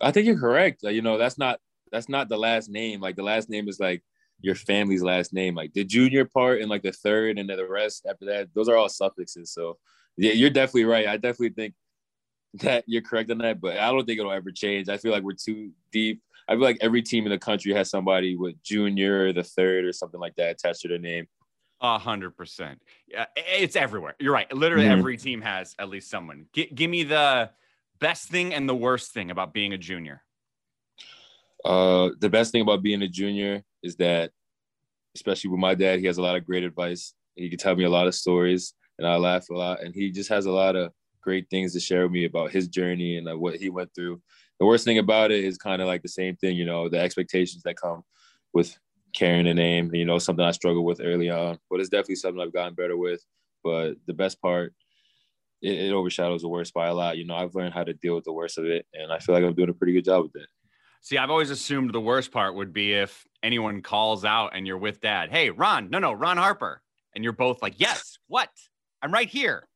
I 0.00 0.12
think 0.12 0.26
you're 0.26 0.38
correct. 0.38 0.82
You 0.82 1.02
know, 1.02 1.18
that's 1.18 1.38
not 1.38 1.60
that's 1.90 2.08
not 2.08 2.28
the 2.28 2.36
last 2.36 2.68
name. 2.68 3.00
Like 3.00 3.16
the 3.16 3.22
last 3.22 3.48
name 3.48 3.68
is 3.68 3.80
like 3.80 4.02
your 4.40 4.54
family's 4.54 5.02
last 5.02 5.32
name. 5.32 5.54
Like 5.54 5.72
the 5.72 5.84
junior 5.84 6.24
part 6.24 6.60
and 6.60 6.70
like 6.70 6.82
the 6.82 6.92
third 6.92 7.38
and 7.38 7.48
then 7.48 7.56
the 7.56 7.68
rest 7.68 8.06
after 8.08 8.26
that, 8.26 8.48
those 8.54 8.68
are 8.68 8.76
all 8.76 8.88
suffixes. 8.88 9.52
So 9.52 9.78
yeah, 10.16 10.32
you're 10.32 10.50
definitely 10.50 10.84
right. 10.84 11.06
I 11.06 11.16
definitely 11.16 11.50
think 11.50 11.74
that 12.54 12.84
you're 12.86 13.02
correct 13.02 13.30
on 13.30 13.38
that, 13.38 13.60
but 13.60 13.78
I 13.78 13.90
don't 13.90 14.04
think 14.04 14.18
it'll 14.18 14.32
ever 14.32 14.50
change. 14.50 14.88
I 14.88 14.96
feel 14.96 15.12
like 15.12 15.22
we're 15.22 15.32
too 15.32 15.70
deep. 15.92 16.22
I 16.48 16.52
feel 16.52 16.62
like 16.62 16.78
every 16.80 17.02
team 17.02 17.24
in 17.24 17.30
the 17.30 17.38
country 17.38 17.74
has 17.74 17.90
somebody 17.90 18.36
with 18.36 18.62
junior, 18.62 19.32
the 19.32 19.42
third, 19.42 19.84
or 19.84 19.92
something 19.92 20.18
like 20.18 20.34
that 20.36 20.52
attached 20.52 20.80
to 20.80 20.88
their 20.88 20.98
name. 20.98 21.26
A 21.80 21.98
hundred 21.98 22.36
percent. 22.36 22.82
Yeah, 23.06 23.26
it's 23.36 23.76
everywhere. 23.76 24.16
You're 24.18 24.32
right. 24.32 24.52
Literally 24.52 24.86
mm-hmm. 24.86 24.98
every 24.98 25.16
team 25.16 25.42
has 25.42 25.74
at 25.78 25.88
least 25.88 26.10
someone. 26.10 26.46
G- 26.52 26.70
give 26.74 26.90
me 26.90 27.04
the 27.04 27.50
best 28.00 28.28
thing 28.28 28.54
and 28.54 28.68
the 28.68 28.74
worst 28.74 29.12
thing 29.12 29.30
about 29.30 29.52
being 29.52 29.72
a 29.74 29.78
junior. 29.78 30.22
Uh, 31.64 32.10
the 32.18 32.30
best 32.30 32.50
thing 32.50 32.62
about 32.62 32.82
being 32.82 33.02
a 33.02 33.08
junior 33.08 33.62
is 33.82 33.96
that, 33.96 34.30
especially 35.14 35.50
with 35.50 35.60
my 35.60 35.74
dad, 35.74 36.00
he 36.00 36.06
has 36.06 36.18
a 36.18 36.22
lot 36.22 36.36
of 36.36 36.46
great 36.46 36.64
advice. 36.64 37.14
He 37.34 37.48
can 37.48 37.58
tell 37.58 37.76
me 37.76 37.84
a 37.84 37.90
lot 37.90 38.06
of 38.06 38.14
stories, 38.14 38.74
and 38.98 39.06
I 39.06 39.16
laugh 39.16 39.48
a 39.50 39.54
lot. 39.54 39.82
And 39.82 39.94
he 39.94 40.10
just 40.10 40.30
has 40.30 40.46
a 40.46 40.52
lot 40.52 40.74
of 40.74 40.92
great 41.20 41.48
things 41.50 41.72
to 41.72 41.80
share 41.80 42.02
with 42.02 42.12
me 42.12 42.24
about 42.24 42.50
his 42.50 42.68
journey 42.68 43.16
and 43.16 43.26
like, 43.26 43.38
what 43.38 43.56
he 43.56 43.70
went 43.70 43.94
through. 43.94 44.20
The 44.58 44.66
worst 44.66 44.84
thing 44.84 44.98
about 44.98 45.30
it 45.30 45.44
is 45.44 45.56
kind 45.58 45.80
of 45.80 45.88
like 45.88 46.02
the 46.02 46.08
same 46.08 46.36
thing, 46.36 46.56
you 46.56 46.64
know, 46.64 46.88
the 46.88 46.98
expectations 46.98 47.62
that 47.62 47.80
come 47.80 48.02
with 48.52 48.76
carrying 49.14 49.46
a 49.46 49.54
name. 49.54 49.94
You 49.94 50.04
know, 50.04 50.18
something 50.18 50.44
I 50.44 50.50
struggled 50.50 50.84
with 50.84 51.00
early 51.02 51.30
on, 51.30 51.58
but 51.70 51.80
it's 51.80 51.88
definitely 51.88 52.16
something 52.16 52.40
I've 52.40 52.52
gotten 52.52 52.74
better 52.74 52.96
with. 52.96 53.24
But 53.62 53.94
the 54.06 54.14
best 54.14 54.40
part, 54.40 54.74
it, 55.62 55.78
it, 55.78 55.92
overshadows 55.92 56.42
the 56.42 56.48
worst 56.48 56.74
by 56.74 56.88
a 56.88 56.94
lot. 56.94 57.18
You 57.18 57.26
know, 57.26 57.34
I've 57.34 57.54
learned 57.54 57.74
how 57.74 57.84
to 57.84 57.92
deal 57.92 58.14
with 58.14 58.24
the 58.24 58.32
worst 58.32 58.58
of 58.58 58.64
it, 58.64 58.86
and 58.94 59.12
I 59.12 59.18
feel 59.18 59.34
like 59.34 59.44
I'm 59.44 59.54
doing 59.54 59.70
a 59.70 59.74
pretty 59.74 59.92
good 59.92 60.04
job 60.04 60.24
with 60.24 60.42
it. 60.42 60.48
See, 61.00 61.16
I've 61.16 61.30
always 61.30 61.50
assumed 61.50 61.92
the 61.92 62.00
worst 62.00 62.32
part 62.32 62.54
would 62.54 62.72
be 62.72 62.92
if 62.92 63.24
anyone 63.42 63.82
calls 63.82 64.24
out 64.24 64.50
and 64.54 64.66
you're 64.66 64.78
with 64.78 65.00
dad. 65.00 65.30
Hey, 65.30 65.50
Ron, 65.50 65.90
no, 65.90 65.98
no, 65.98 66.12
Ron 66.12 66.36
Harper. 66.36 66.82
And 67.14 67.24
you're 67.24 67.32
both 67.32 67.62
like, 67.62 67.74
yes, 67.78 68.18
what? 68.26 68.50
I'm 69.00 69.12
right 69.12 69.28
here. 69.28 69.66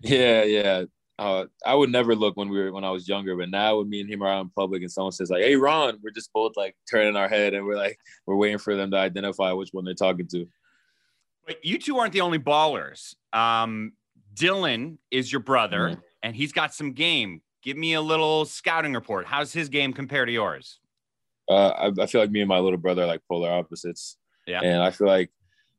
Yeah, 0.00 0.42
yeah. 0.44 0.84
uh, 1.18 1.46
I 1.64 1.74
would 1.74 1.90
never 1.90 2.14
look 2.16 2.36
when 2.36 2.48
we 2.48 2.58
were 2.58 2.72
when 2.72 2.84
I 2.84 2.90
was 2.90 3.08
younger, 3.08 3.36
but 3.36 3.48
now 3.50 3.78
when 3.78 3.88
me 3.88 4.00
and 4.00 4.10
him 4.10 4.22
are 4.22 4.28
out 4.28 4.40
in 4.42 4.50
public 4.50 4.82
and 4.82 4.90
someone 4.90 5.12
says 5.12 5.30
like, 5.30 5.42
"Hey, 5.42 5.56
Ron," 5.56 5.98
we're 6.02 6.10
just 6.10 6.32
both 6.32 6.52
like 6.56 6.76
turning 6.90 7.16
our 7.16 7.28
head 7.28 7.54
and 7.54 7.64
we're 7.64 7.76
like 7.76 7.98
we're 8.26 8.36
waiting 8.36 8.58
for 8.58 8.74
them 8.76 8.90
to 8.90 8.96
identify 8.96 9.52
which 9.52 9.70
one 9.72 9.84
they're 9.84 9.94
talking 9.94 10.26
to. 10.28 10.46
But 11.46 11.64
you 11.64 11.78
two 11.78 11.98
aren't 11.98 12.12
the 12.12 12.22
only 12.22 12.38
ballers. 12.38 13.14
Um, 13.32 13.92
Dylan 14.34 14.98
is 15.10 15.30
your 15.30 15.40
brother, 15.40 15.90
Mhm. 15.90 16.02
and 16.22 16.36
he's 16.36 16.52
got 16.52 16.74
some 16.74 16.92
game. 16.92 17.42
Give 17.62 17.76
me 17.76 17.94
a 17.94 18.00
little 18.00 18.44
scouting 18.44 18.94
report. 18.94 19.26
How's 19.26 19.52
his 19.52 19.68
game 19.68 19.92
compare 19.92 20.24
to 20.26 20.32
yours? 20.32 20.80
Uh, 21.48 21.68
I, 21.68 22.02
I 22.02 22.06
feel 22.06 22.20
like 22.20 22.30
me 22.30 22.40
and 22.40 22.48
my 22.48 22.58
little 22.58 22.78
brother 22.78 23.02
are 23.02 23.06
like 23.06 23.20
polar 23.30 23.50
opposites. 23.52 24.16
Yeah. 24.46 24.60
And 24.62 24.82
I 24.82 24.90
feel 24.90 25.06
like, 25.06 25.30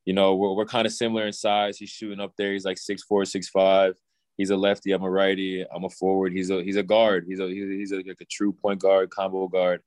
you 0.06 0.14
know, 0.14 0.36
we're, 0.36 0.54
we're 0.54 0.66
kind 0.66 0.86
of 0.88 0.94
similar 0.94 1.26
in 1.28 1.34
size. 1.34 1.78
He's 1.78 1.90
shooting 1.90 2.20
up 2.20 2.34
there. 2.38 2.54
He's 2.54 2.66
like 2.66 2.78
six 2.78 3.04
four, 3.04 3.26
six 3.26 3.50
five. 3.50 3.96
He's 4.38 4.50
a 4.50 4.58
lefty. 4.58 4.92
I'm 4.92 5.04
a 5.04 5.10
righty. 5.10 5.66
I'm 5.74 5.86
a 5.86 5.90
forward. 5.90 6.34
He's 6.34 6.50
a 6.50 6.64
he's 6.64 6.76
a 6.76 6.84
guard. 6.84 7.26
He's 7.28 7.40
a 7.40 7.48
he's 7.48 7.92
a, 7.92 7.98
like 7.98 8.18
a 8.20 8.26
true 8.26 8.52
point 8.54 8.82
guard, 8.82 9.10
combo 9.10 9.48
guard. 9.48 9.82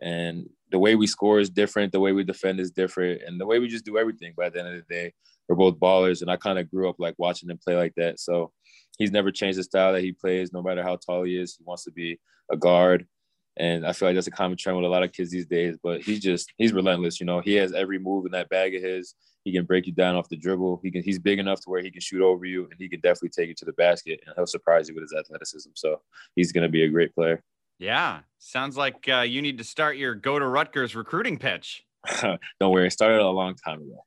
And 0.00 0.48
the 0.70 0.78
way 0.78 0.94
we 0.94 1.06
score 1.06 1.38
is 1.38 1.50
different. 1.50 1.92
The 1.92 2.00
way 2.00 2.12
we 2.12 2.24
defend 2.24 2.60
is 2.60 2.70
different, 2.70 3.22
and 3.22 3.40
the 3.40 3.46
way 3.46 3.58
we 3.58 3.68
just 3.68 3.84
do 3.84 3.96
everything. 3.96 4.34
But 4.36 4.46
at 4.46 4.52
the 4.54 4.58
end 4.60 4.68
of 4.68 4.74
the 4.74 4.94
day, 4.94 5.14
we're 5.48 5.56
both 5.56 5.78
ballers, 5.78 6.20
and 6.20 6.30
I 6.30 6.36
kind 6.36 6.58
of 6.58 6.70
grew 6.70 6.88
up 6.88 6.96
like 6.98 7.14
watching 7.18 7.48
him 7.48 7.58
play 7.62 7.76
like 7.76 7.94
that. 7.96 8.20
So 8.20 8.52
he's 8.98 9.12
never 9.12 9.30
changed 9.30 9.58
the 9.58 9.62
style 9.62 9.92
that 9.92 10.02
he 10.02 10.12
plays, 10.12 10.52
no 10.52 10.62
matter 10.62 10.82
how 10.82 10.96
tall 10.96 11.22
he 11.24 11.38
is. 11.38 11.56
He 11.56 11.64
wants 11.64 11.84
to 11.84 11.92
be 11.92 12.18
a 12.50 12.56
guard. 12.56 13.06
And 13.56 13.86
I 13.86 13.92
feel 13.92 14.08
like 14.08 14.16
that's 14.16 14.26
a 14.26 14.32
common 14.32 14.56
trend 14.56 14.76
with 14.76 14.86
a 14.86 14.88
lot 14.88 15.02
of 15.02 15.12
kids 15.12 15.30
these 15.30 15.46
days. 15.46 15.76
But 15.82 16.02
he's 16.02 16.20
just 16.20 16.52
he's 16.56 16.72
relentless. 16.72 17.20
You 17.20 17.26
know, 17.26 17.40
he 17.40 17.54
has 17.54 17.72
every 17.72 17.98
move 17.98 18.26
in 18.26 18.32
that 18.32 18.48
bag 18.48 18.74
of 18.74 18.82
his. 18.82 19.14
He 19.44 19.52
can 19.52 19.64
break 19.64 19.86
you 19.86 19.92
down 19.92 20.16
off 20.16 20.28
the 20.28 20.36
dribble. 20.36 20.80
He 20.82 20.90
can 20.90 21.02
he's 21.02 21.18
big 21.18 21.38
enough 21.38 21.60
to 21.60 21.70
where 21.70 21.82
he 21.82 21.90
can 21.90 22.00
shoot 22.00 22.22
over 22.22 22.44
you, 22.44 22.64
and 22.64 22.74
he 22.78 22.88
can 22.88 23.00
definitely 23.00 23.30
take 23.30 23.48
you 23.48 23.54
to 23.56 23.64
the 23.64 23.72
basket, 23.74 24.20
and 24.26 24.34
he'll 24.36 24.46
surprise 24.46 24.88
you 24.88 24.94
with 24.94 25.02
his 25.02 25.12
athleticism. 25.12 25.70
So 25.74 26.00
he's 26.34 26.52
gonna 26.52 26.68
be 26.68 26.84
a 26.84 26.88
great 26.88 27.14
player. 27.14 27.42
Yeah, 27.78 28.20
sounds 28.38 28.76
like 28.76 29.08
uh, 29.08 29.20
you 29.20 29.42
need 29.42 29.58
to 29.58 29.64
start 29.64 29.96
your 29.96 30.14
go 30.14 30.38
to 30.38 30.46
Rutgers 30.46 30.94
recruiting 30.94 31.38
pitch. 31.38 31.84
Don't 32.20 32.38
worry, 32.72 32.86
it 32.86 32.92
started 32.92 33.20
a 33.20 33.28
long 33.28 33.54
time 33.54 33.82
ago. 33.82 34.04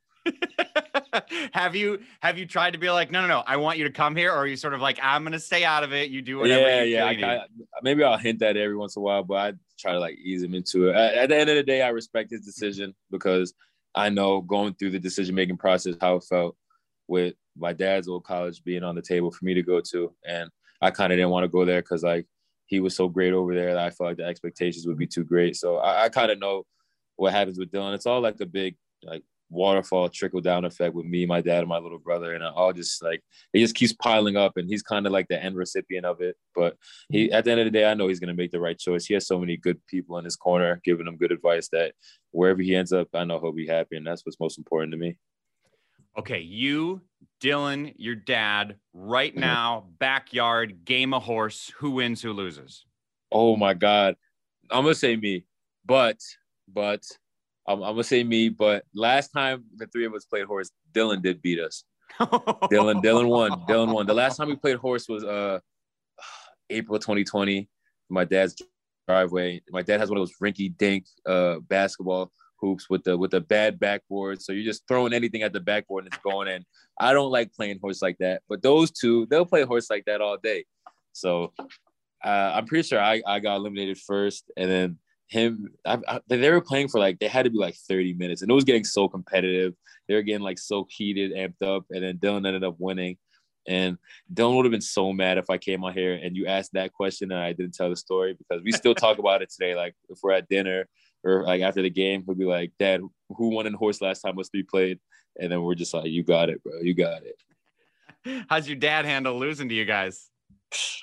have 1.53 1.75
you 1.75 1.99
have 2.21 2.37
you 2.37 2.45
tried 2.45 2.71
to 2.71 2.79
be 2.79 2.89
like, 2.89 3.11
no, 3.11 3.21
no, 3.21 3.27
no, 3.27 3.43
I 3.45 3.57
want 3.57 3.77
you 3.77 3.83
to 3.85 3.91
come 3.91 4.15
here, 4.15 4.31
or 4.31 4.37
are 4.37 4.47
you 4.47 4.55
sort 4.55 4.73
of 4.73 4.81
like, 4.81 4.99
I'm 5.01 5.23
gonna 5.23 5.39
stay 5.39 5.63
out 5.63 5.83
of 5.83 5.93
it. 5.93 6.09
You 6.09 6.21
do 6.21 6.39
whatever. 6.39 6.61
yeah, 6.61 7.09
you 7.11 7.19
yeah. 7.19 7.27
I. 7.27 7.35
I, 7.37 7.45
maybe 7.81 8.03
I'll 8.03 8.17
hint 8.17 8.41
at 8.41 8.57
it 8.57 8.61
every 8.61 8.75
once 8.75 8.95
in 8.95 9.01
a 9.01 9.03
while, 9.03 9.23
but 9.23 9.35
I 9.35 9.53
try 9.79 9.93
to 9.93 9.99
like 9.99 10.17
ease 10.17 10.43
him 10.43 10.53
into 10.53 10.89
it. 10.89 10.95
At, 10.95 11.13
at 11.15 11.29
the 11.29 11.37
end 11.37 11.49
of 11.49 11.55
the 11.55 11.63
day, 11.63 11.81
I 11.81 11.89
respect 11.89 12.31
his 12.31 12.41
decision 12.41 12.95
because 13.11 13.53
I 13.95 14.09
know 14.09 14.41
going 14.41 14.73
through 14.75 14.91
the 14.91 14.99
decision 14.99 15.35
making 15.35 15.57
process 15.57 15.95
how 15.99 16.15
it 16.15 16.23
felt 16.23 16.55
with 17.07 17.35
my 17.57 17.73
dad's 17.73 18.07
old 18.07 18.23
college 18.23 18.63
being 18.63 18.83
on 18.83 18.95
the 18.95 19.01
table 19.01 19.31
for 19.31 19.45
me 19.45 19.53
to 19.53 19.63
go 19.63 19.81
to, 19.91 20.13
and 20.25 20.49
I 20.81 20.91
kind 20.91 21.11
of 21.11 21.17
didn't 21.17 21.31
want 21.31 21.43
to 21.43 21.49
go 21.49 21.65
there 21.65 21.81
because 21.81 22.03
like 22.03 22.27
he 22.67 22.79
was 22.79 22.95
so 22.95 23.07
great 23.07 23.33
over 23.33 23.53
there 23.53 23.73
that 23.73 23.83
I 23.83 23.89
felt 23.89 24.09
like 24.09 24.17
the 24.17 24.25
expectations 24.25 24.85
would 24.85 24.97
be 24.97 25.07
too 25.07 25.23
great. 25.23 25.55
So 25.55 25.77
I, 25.77 26.05
I 26.05 26.09
kind 26.09 26.31
of 26.31 26.39
know 26.39 26.65
what 27.15 27.33
happens 27.33 27.57
with 27.57 27.71
Dylan. 27.71 27.95
It's 27.95 28.05
all 28.05 28.21
like 28.21 28.39
a 28.41 28.45
big 28.45 28.75
like 29.03 29.23
waterfall 29.49 30.09
trickle 30.09 30.41
down 30.41 30.65
effect 30.65 30.93
with 30.93 31.05
me, 31.05 31.25
my 31.25 31.41
dad, 31.41 31.59
and 31.59 31.67
my 31.67 31.77
little 31.77 31.99
brother, 31.99 32.33
and 32.33 32.43
all 32.43 32.73
just 32.73 33.01
like 33.03 33.23
it 33.53 33.59
just 33.59 33.75
keeps 33.75 33.93
piling 33.93 34.35
up, 34.35 34.53
and 34.57 34.69
he's 34.69 34.81
kind 34.83 35.05
of 35.05 35.11
like 35.11 35.27
the 35.27 35.41
end 35.41 35.55
recipient 35.55 36.05
of 36.05 36.21
it. 36.21 36.35
But 36.55 36.75
he, 37.09 37.31
at 37.31 37.45
the 37.45 37.51
end 37.51 37.59
of 37.61 37.65
the 37.65 37.71
day, 37.71 37.85
I 37.85 37.93
know 37.93 38.07
he's 38.07 38.19
gonna 38.19 38.33
make 38.33 38.51
the 38.51 38.59
right 38.59 38.77
choice. 38.77 39.05
He 39.05 39.13
has 39.13 39.27
so 39.27 39.39
many 39.39 39.57
good 39.57 39.79
people 39.87 40.17
in 40.17 40.25
his 40.25 40.35
corner 40.35 40.81
giving 40.83 41.07
him 41.07 41.17
good 41.17 41.31
advice 41.31 41.69
that 41.69 41.93
wherever 42.31 42.61
he 42.61 42.75
ends 42.75 42.91
up, 42.91 43.07
I 43.13 43.23
know 43.23 43.39
he'll 43.39 43.51
be 43.53 43.67
happy, 43.67 43.95
and 43.95 44.05
that's 44.05 44.25
what's 44.25 44.39
most 44.39 44.57
important 44.57 44.91
to 44.91 44.97
me. 44.97 45.17
Okay, 46.17 46.39
you, 46.39 47.01
Dylan, 47.41 47.93
your 47.97 48.15
dad, 48.15 48.77
right 48.93 49.33
Mhm. 49.35 49.39
now, 49.39 49.87
backyard 49.99 50.83
game 50.83 51.13
of 51.13 51.23
horse. 51.23 51.71
Who 51.77 51.91
wins? 51.91 52.21
Who 52.21 52.33
loses? 52.33 52.85
Oh 53.31 53.55
my 53.55 53.73
God, 53.73 54.15
I'm 54.71 54.83
gonna 54.83 54.95
say 54.95 55.15
me, 55.15 55.45
but 55.85 56.19
but 56.67 57.05
I'm, 57.67 57.83
I'm 57.83 57.93
gonna 57.93 58.03
say 58.03 58.23
me. 58.23 58.49
But 58.49 58.83
last 58.93 59.29
time 59.29 59.65
the 59.75 59.87
three 59.87 60.05
of 60.05 60.13
us 60.13 60.25
played 60.25 60.45
horse, 60.45 60.71
Dylan 60.93 61.21
did 61.21 61.41
beat 61.41 61.59
us. 61.59 61.83
Dylan, 62.19 63.03
Dylan 63.03 63.27
won. 63.27 63.51
Dylan 63.67 63.93
won. 63.93 64.05
The 64.05 64.13
last 64.13 64.37
time 64.37 64.47
we 64.47 64.55
played 64.55 64.77
horse 64.77 65.07
was 65.07 65.23
uh 65.23 65.59
April 66.69 66.99
2020. 66.99 67.69
My 68.09 68.23
dad's 68.23 68.55
driveway. 69.07 69.61
My 69.69 69.81
dad 69.81 69.99
has 69.99 70.09
one 70.09 70.19
of 70.19 70.27
those 70.27 70.35
rinky 70.41 70.75
dink 70.77 71.05
uh 71.25 71.59
basketball 71.67 72.31
hoops 72.59 72.89
with 72.89 73.03
the 73.03 73.17
with 73.17 73.31
the 73.31 73.41
bad 73.41 73.79
backboard. 73.79 74.41
So 74.41 74.51
you're 74.51 74.65
just 74.65 74.87
throwing 74.87 75.13
anything 75.13 75.43
at 75.43 75.53
the 75.53 75.59
backboard 75.59 76.05
and 76.05 76.13
it's 76.13 76.23
going 76.23 76.47
in. 76.47 76.65
I 76.99 77.13
don't 77.13 77.31
like 77.31 77.53
playing 77.53 77.79
horse 77.81 78.01
like 78.01 78.17
that. 78.19 78.41
But 78.49 78.61
those 78.61 78.91
two, 78.91 79.27
they'll 79.27 79.45
play 79.45 79.63
horse 79.63 79.89
like 79.89 80.05
that 80.05 80.21
all 80.21 80.37
day. 80.37 80.65
So 81.13 81.53
uh, 82.23 82.51
I'm 82.55 82.65
pretty 82.65 82.87
sure 82.87 82.99
I, 82.99 83.21
I 83.25 83.39
got 83.39 83.57
eliminated 83.57 83.97
first, 83.99 84.51
and 84.57 84.69
then 84.69 84.99
him. 85.27 85.69
I, 85.85 85.99
I, 86.07 86.19
they 86.27 86.49
were 86.49 86.61
playing 86.61 86.87
for 86.87 86.99
like 86.99 87.19
they 87.19 87.27
had 87.27 87.43
to 87.43 87.49
be 87.49 87.57
like 87.57 87.75
30 87.75 88.13
minutes, 88.13 88.41
and 88.41 88.51
it 88.51 88.53
was 88.53 88.63
getting 88.63 88.83
so 88.83 89.07
competitive. 89.07 89.73
They 90.07 90.15
were 90.15 90.21
getting 90.21 90.41
like 90.41 90.59
so 90.59 90.87
heated, 90.89 91.33
amped 91.33 91.65
up, 91.65 91.85
and 91.91 92.03
then 92.03 92.17
Dylan 92.17 92.47
ended 92.47 92.63
up 92.63 92.75
winning. 92.79 93.17
And 93.67 93.97
Dylan 94.33 94.55
would 94.55 94.65
have 94.65 94.71
been 94.71 94.79
so 94.79 95.11
mad 95.11 95.37
if 95.37 95.49
I 95.49 95.57
came 95.57 95.83
on 95.83 95.93
here 95.93 96.13
and 96.13 96.37
you 96.37 96.45
asked 96.45 96.71
that 96.73 96.93
question 96.93 97.33
and 97.33 97.41
I 97.41 97.51
didn't 97.51 97.75
tell 97.75 97.89
the 97.89 97.97
story 97.97 98.33
because 98.33 98.63
we 98.63 98.71
still 98.71 98.95
talk 98.95 99.17
about 99.17 99.41
it 99.41 99.49
today. 99.49 99.75
Like 99.75 99.93
if 100.07 100.19
we're 100.23 100.31
at 100.31 100.47
dinner 100.47 100.87
or 101.21 101.43
like 101.43 101.61
after 101.61 101.81
the 101.81 101.89
game, 101.89 102.23
he'll 102.25 102.35
be 102.35 102.45
like, 102.45 102.71
"Dad, 102.79 103.01
who 103.35 103.49
won 103.49 103.67
in 103.67 103.73
horse 103.73 104.01
last 104.01 104.21
time 104.21 104.39
us 104.39 104.49
three 104.49 104.63
played?" 104.63 104.99
And 105.37 105.51
then 105.51 105.61
we're 105.61 105.75
just 105.75 105.93
like, 105.93 106.05
"You 106.05 106.23
got 106.23 106.49
it, 106.49 106.63
bro. 106.63 106.79
You 106.81 106.93
got 106.93 107.23
it." 107.23 108.45
How's 108.49 108.67
your 108.67 108.77
dad 108.77 109.05
handle 109.05 109.37
losing 109.37 109.67
to 109.69 109.75
you 109.75 109.85
guys? 109.85 110.29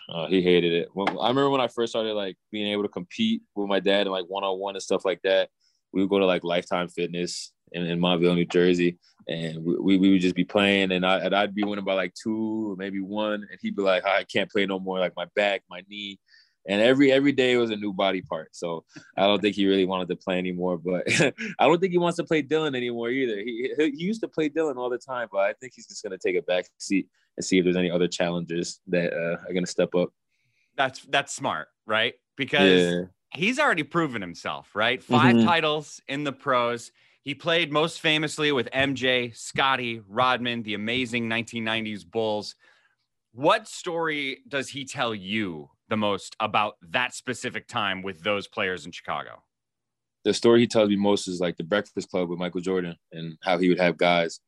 Uh, 0.09 0.27
he 0.29 0.43
hated 0.43 0.73
it. 0.73 0.89
When, 0.93 1.09
I 1.09 1.29
remember 1.29 1.51
when 1.51 1.61
I 1.61 1.69
first 1.69 1.93
started 1.93 2.15
like 2.15 2.37
being 2.53 2.71
able 2.73 2.83
to 2.83 2.89
compete 2.89 3.43
with 3.55 3.69
my 3.69 3.81
dad 3.81 4.03
and 4.03 4.11
like 4.11 4.27
one 4.27 4.45
on 4.45 4.59
one 4.59 4.75
and 4.75 4.83
stuff 4.83 5.05
like 5.05 5.21
that. 5.23 5.49
We 5.93 6.01
would 6.01 6.11
go 6.11 6.19
to 6.19 6.27
like 6.27 6.45
Lifetime 6.45 6.89
Fitness 6.89 7.53
in, 7.73 7.85
in 7.87 8.01
Montville, 8.01 8.35
New 8.35 8.47
Jersey, 8.47 8.99
and 9.29 9.65
we, 9.65 9.97
we 9.97 10.11
would 10.11 10.21
just 10.21 10.35
be 10.35 10.45
playing, 10.45 10.93
and 10.93 11.07
I 11.07 11.19
and 11.19 11.35
I'd 11.35 11.55
be 11.55 11.65
winning 11.65 11.85
by 11.85 11.95
like 11.95 12.15
two 12.21 12.73
or 12.73 12.77
maybe 12.77 13.01
one, 13.01 13.47
and 13.49 13.59
he'd 13.61 13.77
be 13.77 13.83
like, 13.83 14.05
"I 14.05 14.25
can't 14.25 14.51
play 14.51 14.67
no 14.67 14.79
more, 14.79 14.99
like 14.99 15.15
my 15.17 15.27
back, 15.37 15.63
my 15.71 15.83
knee." 15.89 16.19
And 16.67 16.81
every 16.81 17.13
every 17.13 17.33
day 17.33 17.57
was 17.57 17.71
a 17.71 17.77
new 17.77 17.93
body 17.93 18.23
part, 18.23 18.57
so 18.57 18.85
I 19.17 19.27
don't 19.27 19.41
think 19.41 19.55
he 19.55 19.67
really 19.67 19.85
wanted 19.85 20.09
to 20.09 20.17
play 20.17 20.39
anymore. 20.39 20.79
But 20.79 21.05
I 21.59 21.67
don't 21.67 21.79
think 21.81 21.93
he 21.93 21.99
wants 21.99 22.17
to 22.17 22.25
play 22.25 22.43
Dylan 22.43 22.75
anymore 22.75 23.11
either. 23.11 23.37
He, 23.39 23.73
he 23.79 24.03
used 24.05 24.23
to 24.23 24.29
play 24.29 24.49
Dylan 24.49 24.77
all 24.77 24.89
the 24.89 24.99
time, 24.99 25.29
but 25.31 25.41
I 25.41 25.53
think 25.55 25.75
he's 25.77 25.87
just 25.87 26.03
gonna 26.03 26.17
take 26.19 26.37
a 26.37 26.43
back 26.43 26.65
seat 26.79 27.09
and 27.37 27.45
see 27.45 27.59
if 27.59 27.65
there's 27.65 27.77
any 27.77 27.91
other 27.91 28.09
challengers 28.09 28.81
that 28.87 29.13
uh, 29.13 29.37
are 29.47 29.53
going 29.53 29.65
to 29.65 29.71
step 29.71 29.95
up. 29.95 30.11
That's 30.77 31.01
that's 31.03 31.35
smart, 31.35 31.69
right? 31.87 32.15
Because 32.37 32.81
Yeah. 32.93 33.03
he's 33.35 33.59
already 33.59 33.83
proven 33.83 34.23
himself, 34.23 34.75
right? 34.75 35.03
5 35.03 35.37
Mhm. 35.37 35.45
titles 35.45 36.01
in 36.09 36.25
the 36.25 36.33
pros. 36.33 36.93
He 37.23 37.35
played 37.35 37.73
most 37.73 38.01
famously 38.01 38.53
with 38.53 38.69
MJ, 38.73 39.33
Scottie, 39.35 40.01
Rodman, 40.09 40.63
the 40.63 40.75
amazing 40.75 41.29
1990s 41.29 42.05
Bulls. 42.05 42.55
What 43.33 43.67
story 43.67 44.43
does 44.47 44.69
he 44.69 44.85
tell 44.85 45.15
you 45.15 45.71
the 45.89 45.97
most 45.97 46.37
about 46.41 46.75
that 46.91 47.15
specific 47.15 47.67
time 47.67 48.03
with 48.03 48.23
those 48.23 48.49
players 48.49 48.87
in 48.87 48.93
Chicago? 48.93 49.43
The 50.25 50.35
story 50.35 50.61
he 50.61 50.67
tells 50.67 50.89
me 50.89 50.97
most 50.97 51.29
is 51.29 51.41
like 51.41 51.57
the 51.57 51.65
Breakfast 51.65 52.11
Club 52.11 52.31
with 52.31 52.39
Michael 52.39 52.61
Jordan 52.61 52.97
and 53.13 53.37
how 53.43 53.59
he 53.59 53.69
would 53.69 53.81
have 53.81 53.99
guys 53.99 54.41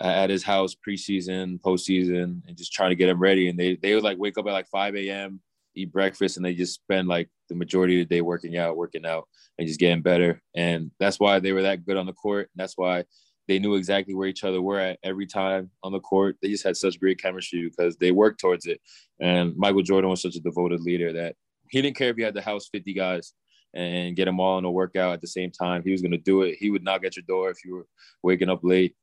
at 0.00 0.30
his 0.30 0.42
house 0.42 0.74
preseason, 0.74 1.60
postseason, 1.60 2.42
and 2.46 2.56
just 2.56 2.72
trying 2.72 2.90
to 2.90 2.96
get 2.96 3.06
them 3.06 3.20
ready. 3.20 3.48
And 3.48 3.58
they 3.58 3.76
they 3.76 3.94
would 3.94 4.04
like 4.04 4.18
wake 4.18 4.38
up 4.38 4.46
at 4.46 4.52
like 4.52 4.68
5 4.68 4.96
a.m., 4.96 5.40
eat 5.74 5.92
breakfast, 5.92 6.36
and 6.36 6.46
they 6.46 6.54
just 6.54 6.74
spend 6.74 7.08
like 7.08 7.28
the 7.48 7.54
majority 7.54 8.00
of 8.00 8.08
the 8.08 8.14
day 8.14 8.20
working 8.20 8.56
out, 8.56 8.76
working 8.76 9.04
out, 9.04 9.28
and 9.58 9.68
just 9.68 9.80
getting 9.80 10.02
better. 10.02 10.40
And 10.54 10.90
that's 10.98 11.20
why 11.20 11.38
they 11.38 11.52
were 11.52 11.62
that 11.62 11.84
good 11.84 11.96
on 11.96 12.06
the 12.06 12.12
court. 12.12 12.50
And 12.54 12.62
that's 12.62 12.76
why 12.76 13.04
they 13.48 13.58
knew 13.58 13.74
exactly 13.74 14.14
where 14.14 14.28
each 14.28 14.44
other 14.44 14.62
were 14.62 14.78
at 14.78 14.98
every 15.02 15.26
time 15.26 15.70
on 15.82 15.92
the 15.92 16.00
court. 16.00 16.36
They 16.40 16.48
just 16.48 16.64
had 16.64 16.76
such 16.76 17.00
great 17.00 17.20
chemistry 17.20 17.68
because 17.68 17.96
they 17.96 18.12
worked 18.12 18.40
towards 18.40 18.66
it. 18.66 18.80
And 19.20 19.56
Michael 19.56 19.82
Jordan 19.82 20.10
was 20.10 20.22
such 20.22 20.36
a 20.36 20.40
devoted 20.40 20.80
leader 20.80 21.12
that 21.14 21.36
he 21.70 21.82
didn't 21.82 21.96
care 21.96 22.10
if 22.10 22.16
he 22.16 22.22
had 22.22 22.34
to 22.34 22.42
house 22.42 22.68
50 22.68 22.92
guys 22.92 23.32
and 23.74 24.14
get 24.14 24.26
them 24.26 24.38
all 24.38 24.58
in 24.58 24.64
a 24.64 24.70
workout 24.70 25.14
at 25.14 25.20
the 25.20 25.26
same 25.26 25.50
time. 25.50 25.82
He 25.82 25.90
was 25.90 26.02
going 26.02 26.12
to 26.12 26.18
do 26.18 26.42
it. 26.42 26.56
He 26.58 26.70
would 26.70 26.84
knock 26.84 27.04
at 27.04 27.16
your 27.16 27.24
door 27.26 27.50
if 27.50 27.64
you 27.64 27.74
were 27.74 27.86
waking 28.22 28.50
up 28.50 28.60
late. 28.62 28.94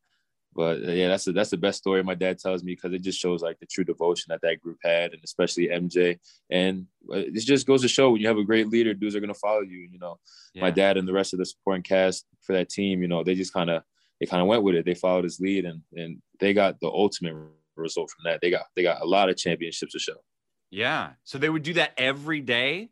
But 0.55 0.83
uh, 0.83 0.91
yeah, 0.91 1.09
that's 1.09 1.25
the, 1.25 1.31
that's 1.31 1.51
the 1.51 1.57
best 1.57 1.77
story 1.77 2.03
my 2.03 2.15
dad 2.15 2.39
tells 2.39 2.63
me 2.63 2.73
because 2.73 2.93
it 2.93 3.03
just 3.03 3.19
shows 3.19 3.41
like 3.41 3.59
the 3.59 3.65
true 3.65 3.83
devotion 3.83 4.25
that 4.29 4.41
that 4.41 4.59
group 4.59 4.77
had, 4.83 5.13
and 5.13 5.23
especially 5.23 5.67
MJ. 5.67 6.19
And 6.49 6.87
uh, 7.11 7.17
it 7.17 7.45
just 7.45 7.67
goes 7.67 7.81
to 7.83 7.87
show 7.87 8.11
when 8.11 8.21
you 8.21 8.27
have 8.27 8.37
a 8.37 8.43
great 8.43 8.67
leader, 8.67 8.93
dudes 8.93 9.15
are 9.15 9.19
gonna 9.19 9.33
follow 9.35 9.61
you. 9.61 9.87
You 9.91 9.99
know, 9.99 10.19
my 10.55 10.71
dad 10.71 10.97
and 10.97 11.07
the 11.07 11.13
rest 11.13 11.33
of 11.33 11.39
the 11.39 11.45
supporting 11.45 11.83
cast 11.83 12.25
for 12.41 12.53
that 12.53 12.69
team, 12.69 13.01
you 13.01 13.07
know, 13.07 13.23
they 13.23 13.35
just 13.35 13.53
kind 13.53 13.69
of 13.69 13.83
they 14.19 14.25
kind 14.25 14.41
of 14.41 14.47
went 14.47 14.63
with 14.63 14.75
it. 14.75 14.85
They 14.85 14.95
followed 14.95 15.23
his 15.23 15.39
lead, 15.39 15.65
and 15.65 15.81
and 15.93 16.21
they 16.39 16.53
got 16.53 16.79
the 16.79 16.87
ultimate 16.87 17.35
result 17.75 18.11
from 18.11 18.29
that. 18.29 18.39
They 18.41 18.51
got 18.51 18.65
they 18.75 18.83
got 18.83 19.01
a 19.01 19.05
lot 19.05 19.29
of 19.29 19.37
championships 19.37 19.93
to 19.93 19.99
show. 19.99 20.17
Yeah. 20.71 21.11
So 21.23 21.37
they 21.37 21.49
would 21.49 21.63
do 21.63 21.73
that 21.75 21.93
every 21.97 22.41
day. 22.41 22.89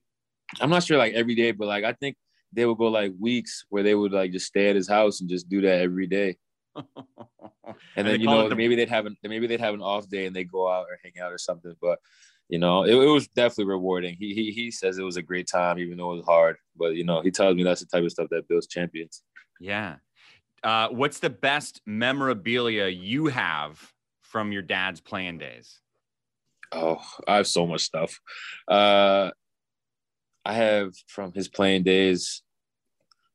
I'm 0.59 0.69
not 0.69 0.83
sure 0.83 0.97
like 0.97 1.13
every 1.13 1.35
day, 1.35 1.51
but 1.51 1.67
like 1.67 1.83
I 1.83 1.93
think 1.93 2.15
they 2.53 2.65
would 2.65 2.77
go 2.77 2.87
like 2.87 3.13
weeks 3.19 3.65
where 3.69 3.83
they 3.83 3.93
would 3.93 4.13
like 4.13 4.31
just 4.31 4.47
stay 4.47 4.69
at 4.69 4.75
his 4.75 4.87
house 4.87 5.19
and 5.21 5.29
just 5.29 5.49
do 5.49 5.61
that 5.61 5.81
every 5.81 6.07
day. 6.07 6.37
And 7.95 8.07
they 8.07 8.13
then 8.13 8.21
you 8.21 8.27
know 8.27 8.47
the- 8.47 8.55
maybe 8.55 8.75
they'd 8.75 8.89
have 8.89 9.05
an 9.05 9.17
maybe 9.23 9.45
they'd 9.45 9.59
have 9.59 9.73
an 9.73 9.81
off 9.81 10.07
day 10.07 10.25
and 10.25 10.35
they 10.35 10.45
go 10.45 10.69
out 10.71 10.85
or 10.89 10.99
hang 11.03 11.21
out 11.21 11.33
or 11.33 11.37
something. 11.37 11.73
But 11.81 11.99
you 12.47 12.59
know, 12.59 12.83
it, 12.83 12.93
it 12.93 13.09
was 13.11 13.27
definitely 13.27 13.65
rewarding. 13.65 14.15
He, 14.17 14.33
he 14.33 14.51
he 14.51 14.71
says 14.71 14.97
it 14.97 15.03
was 15.03 15.17
a 15.17 15.21
great 15.21 15.47
time, 15.47 15.77
even 15.79 15.97
though 15.97 16.13
it 16.13 16.17
was 16.17 16.25
hard. 16.25 16.55
But 16.77 16.95
you 16.95 17.03
know, 17.03 17.21
he 17.21 17.29
tells 17.29 17.55
me 17.55 17.63
that's 17.63 17.81
the 17.81 17.87
type 17.87 18.03
of 18.05 18.11
stuff 18.11 18.29
that 18.31 18.47
builds 18.47 18.67
champions. 18.67 19.21
Yeah. 19.59 19.95
Uh, 20.63 20.89
what's 20.89 21.19
the 21.19 21.29
best 21.29 21.81
memorabilia 21.85 22.87
you 22.87 23.27
have 23.27 23.93
from 24.21 24.51
your 24.51 24.61
dad's 24.61 24.99
playing 24.99 25.37
days? 25.37 25.79
Oh, 26.71 27.01
I 27.27 27.37
have 27.37 27.47
so 27.47 27.65
much 27.65 27.81
stuff. 27.81 28.19
Uh, 28.67 29.31
I 30.43 30.53
have 30.53 30.93
from 31.07 31.33
his 31.33 31.47
playing 31.47 31.83
days. 31.83 32.41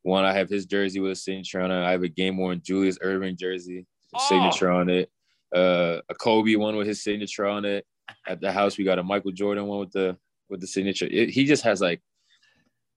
One, 0.03 0.25
I 0.25 0.33
have 0.33 0.51
his 0.51 0.67
jersey 0.67 1.01
with 1.01 1.13
a 1.13 1.17
signature 1.17 1.61
on 1.61 1.71
it. 1.71 1.85
I 1.85 1.93
have 1.93 2.03
a 2.03 2.09
game 2.09 2.37
worn 2.37 2.61
Julius 2.63 2.99
Erving 2.99 3.39
jersey, 3.39 3.87
oh. 4.15 4.27
signature 4.29 4.71
on 4.71 4.89
it. 4.91 5.11
Uh, 5.55 6.01
a 6.09 6.15
Kobe 6.15 6.57
one 6.57 6.77
with 6.77 6.87
his 6.87 7.03
signature 7.03 7.47
on 7.47 7.65
it. 7.65 7.87
At 8.27 8.41
the 8.41 8.51
house, 8.51 8.77
we 8.77 8.85
got 8.85 8.99
a 8.99 9.03
Michael 9.03 9.33
Jordan 9.33 9.67
one 9.67 9.79
with 9.79 9.93
the 9.93 10.17
with 10.51 10.61
the 10.61 10.67
signature. 10.67 11.07
It, 11.11 11.31
he 11.31 11.45
just 11.45 11.63
has 11.63 11.81
like, 11.81 12.03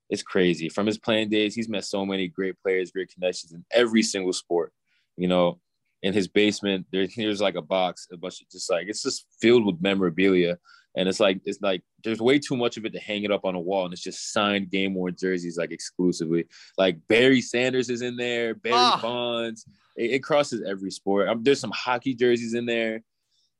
it's 0.09 0.23
crazy. 0.23 0.69
From 0.69 0.85
his 0.85 0.97
playing 0.97 1.29
days, 1.29 1.55
he's 1.55 1.69
met 1.69 1.85
so 1.85 2.05
many 2.05 2.27
great 2.27 2.55
players, 2.61 2.91
great 2.91 3.11
connections 3.11 3.53
in 3.53 3.65
every 3.71 4.03
single 4.03 4.33
sport. 4.33 4.71
You 5.17 5.27
know, 5.27 5.59
in 6.03 6.13
his 6.13 6.27
basement, 6.27 6.85
there, 6.91 7.07
there's 7.17 7.41
like 7.41 7.55
a 7.55 7.61
box, 7.61 8.07
a 8.11 8.17
bunch 8.17 8.41
of 8.41 8.49
just 8.49 8.69
like 8.69 8.87
it's 8.87 9.03
just 9.03 9.25
filled 9.41 9.65
with 9.65 9.81
memorabilia. 9.81 10.57
And 10.97 11.09
it's 11.09 11.19
like 11.19 11.41
it's 11.45 11.59
like 11.61 11.81
there's 12.03 12.21
way 12.21 12.39
too 12.39 12.55
much 12.55 12.77
of 12.77 12.85
it 12.85 12.93
to 12.93 12.99
hang 12.99 13.23
it 13.23 13.31
up 13.31 13.43
on 13.43 13.55
a 13.55 13.59
wall, 13.59 13.83
and 13.83 13.93
it's 13.93 14.03
just 14.03 14.31
signed 14.31 14.71
game 14.71 14.93
worn 14.93 15.15
jerseys 15.19 15.57
like 15.57 15.71
exclusively. 15.71 16.45
Like 16.77 16.99
Barry 17.09 17.41
Sanders 17.41 17.89
is 17.89 18.01
in 18.01 18.15
there, 18.15 18.55
Barry 18.55 18.75
oh. 18.77 18.99
Bonds. 19.01 19.65
It, 19.97 20.11
it, 20.11 20.23
crosses 20.23 20.61
every 20.65 20.91
sport. 20.91 21.27
Um, 21.27 21.43
there's 21.43 21.59
some 21.59 21.71
hockey 21.71 22.13
jerseys 22.15 22.53
in 22.53 22.65
there, 22.65 23.01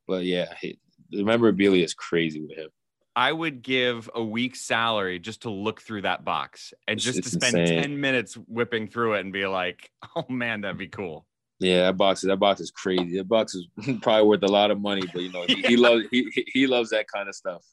but 0.08 0.24
yeah, 0.24 0.54
it, 0.62 0.78
the 1.10 1.24
memorabilia 1.24 1.84
is 1.84 1.94
crazy 1.94 2.42
with 2.42 2.58
him. 2.58 2.70
I 3.16 3.32
would 3.32 3.62
give 3.62 4.10
a 4.14 4.24
week's 4.24 4.62
salary 4.62 5.20
just 5.20 5.44
to 5.44 5.50
look 5.50 5.82
through 5.82 6.02
that 6.02 6.26
box 6.26 6.74
and 6.88 7.00
just 7.00 7.20
it's 7.20 7.32
to 7.32 7.40
spend 7.40 7.58
insane. 7.58 7.82
10 7.82 8.02
minutes 8.02 8.36
whipping 8.36 8.88
through 8.88 9.14
it 9.14 9.22
and 9.22 9.32
be 9.32 9.48
like, 9.48 9.90
oh 10.16 10.26
man, 10.30 10.62
that'd 10.62 10.78
be 10.78 10.88
cool. 10.88 11.26
Yeah, 11.60 11.84
that 11.84 11.98
box 11.98 12.22
that 12.22 12.38
box 12.38 12.60
is 12.60 12.72
crazy. 12.72 13.18
That 13.18 13.30
box 13.30 13.56
is 13.56 13.68
probably 14.02 14.28
worth 14.28 14.44
a 14.44 14.48
lot 14.48 14.72
of 14.72 14.82
money, 14.82 15.04
but 15.14 15.22
you 15.22 15.32
know, 15.32 15.46
he, 15.48 15.62
he 15.62 15.78
loves 15.78 16.04
he 16.12 16.30
he 16.48 16.68
loves 16.68 16.90
that 16.90 17.08
kind 17.08 17.30
of 17.30 17.36
stuff. 17.36 17.64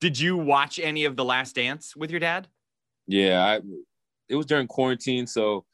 Did 0.00 0.20
you 0.20 0.36
watch 0.36 0.78
any 0.78 1.06
of 1.06 1.16
The 1.16 1.24
Last 1.24 1.54
Dance 1.54 1.96
with 1.96 2.10
your 2.10 2.20
dad? 2.20 2.46
Yeah, 3.06 3.42
I 3.42 3.60
it 4.28 4.36
was 4.36 4.44
during 4.44 4.66
quarantine, 4.66 5.26
so 5.26 5.64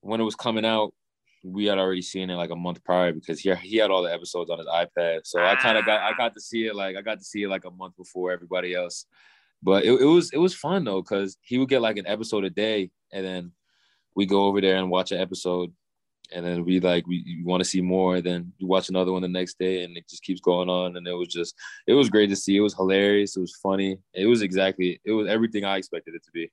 when 0.00 0.20
it 0.20 0.24
was 0.24 0.36
coming 0.36 0.64
out, 0.64 0.94
we 1.46 1.66
had 1.66 1.78
already 1.78 2.02
seen 2.02 2.30
it 2.30 2.34
like 2.34 2.50
a 2.50 2.56
month 2.56 2.82
prior 2.84 3.12
because 3.12 3.38
he 3.38 3.54
he 3.56 3.76
had 3.76 3.90
all 3.90 4.02
the 4.02 4.12
episodes 4.12 4.50
on 4.50 4.58
his 4.58 4.66
iPad. 4.66 5.20
So 5.24 5.40
ah. 5.40 5.52
I 5.52 5.56
kind 5.56 5.78
of 5.78 5.86
got 5.86 6.00
I 6.00 6.16
got 6.16 6.34
to 6.34 6.40
see 6.40 6.66
it 6.66 6.74
like 6.74 6.96
I 6.96 7.02
got 7.02 7.18
to 7.18 7.24
see 7.24 7.44
it 7.44 7.48
like 7.48 7.64
a 7.64 7.70
month 7.70 7.96
before 7.96 8.32
everybody 8.32 8.74
else. 8.74 9.06
But 9.62 9.84
it, 9.84 9.92
it 9.92 10.04
was 10.04 10.30
it 10.32 10.38
was 10.38 10.54
fun 10.54 10.84
though 10.84 11.02
because 11.02 11.36
he 11.40 11.58
would 11.58 11.68
get 11.68 11.82
like 11.82 11.96
an 11.96 12.06
episode 12.06 12.44
a 12.44 12.50
day, 12.50 12.90
and 13.12 13.24
then 13.24 13.52
we 14.14 14.26
go 14.26 14.44
over 14.44 14.60
there 14.60 14.76
and 14.76 14.90
watch 14.90 15.12
an 15.12 15.20
episode 15.20 15.72
and 16.32 16.44
then 16.44 16.64
we 16.64 16.80
like 16.80 17.06
we 17.06 17.42
want 17.44 17.62
to 17.62 17.68
see 17.68 17.80
more 17.80 18.16
And 18.16 18.24
then 18.24 18.52
you 18.58 18.66
watch 18.66 18.88
another 18.88 19.12
one 19.12 19.22
the 19.22 19.28
next 19.28 19.58
day 19.58 19.84
and 19.84 19.96
it 19.96 20.08
just 20.08 20.22
keeps 20.22 20.40
going 20.40 20.68
on 20.68 20.96
and 20.96 21.06
it 21.06 21.12
was 21.12 21.28
just 21.28 21.54
it 21.86 21.94
was 21.94 22.10
great 22.10 22.28
to 22.30 22.36
see 22.36 22.56
it 22.56 22.60
was 22.60 22.74
hilarious 22.74 23.36
it 23.36 23.40
was 23.40 23.54
funny 23.62 23.98
it 24.14 24.26
was 24.26 24.42
exactly 24.42 25.00
it 25.04 25.12
was 25.12 25.28
everything 25.28 25.64
i 25.64 25.76
expected 25.76 26.14
it 26.14 26.24
to 26.24 26.30
be 26.32 26.50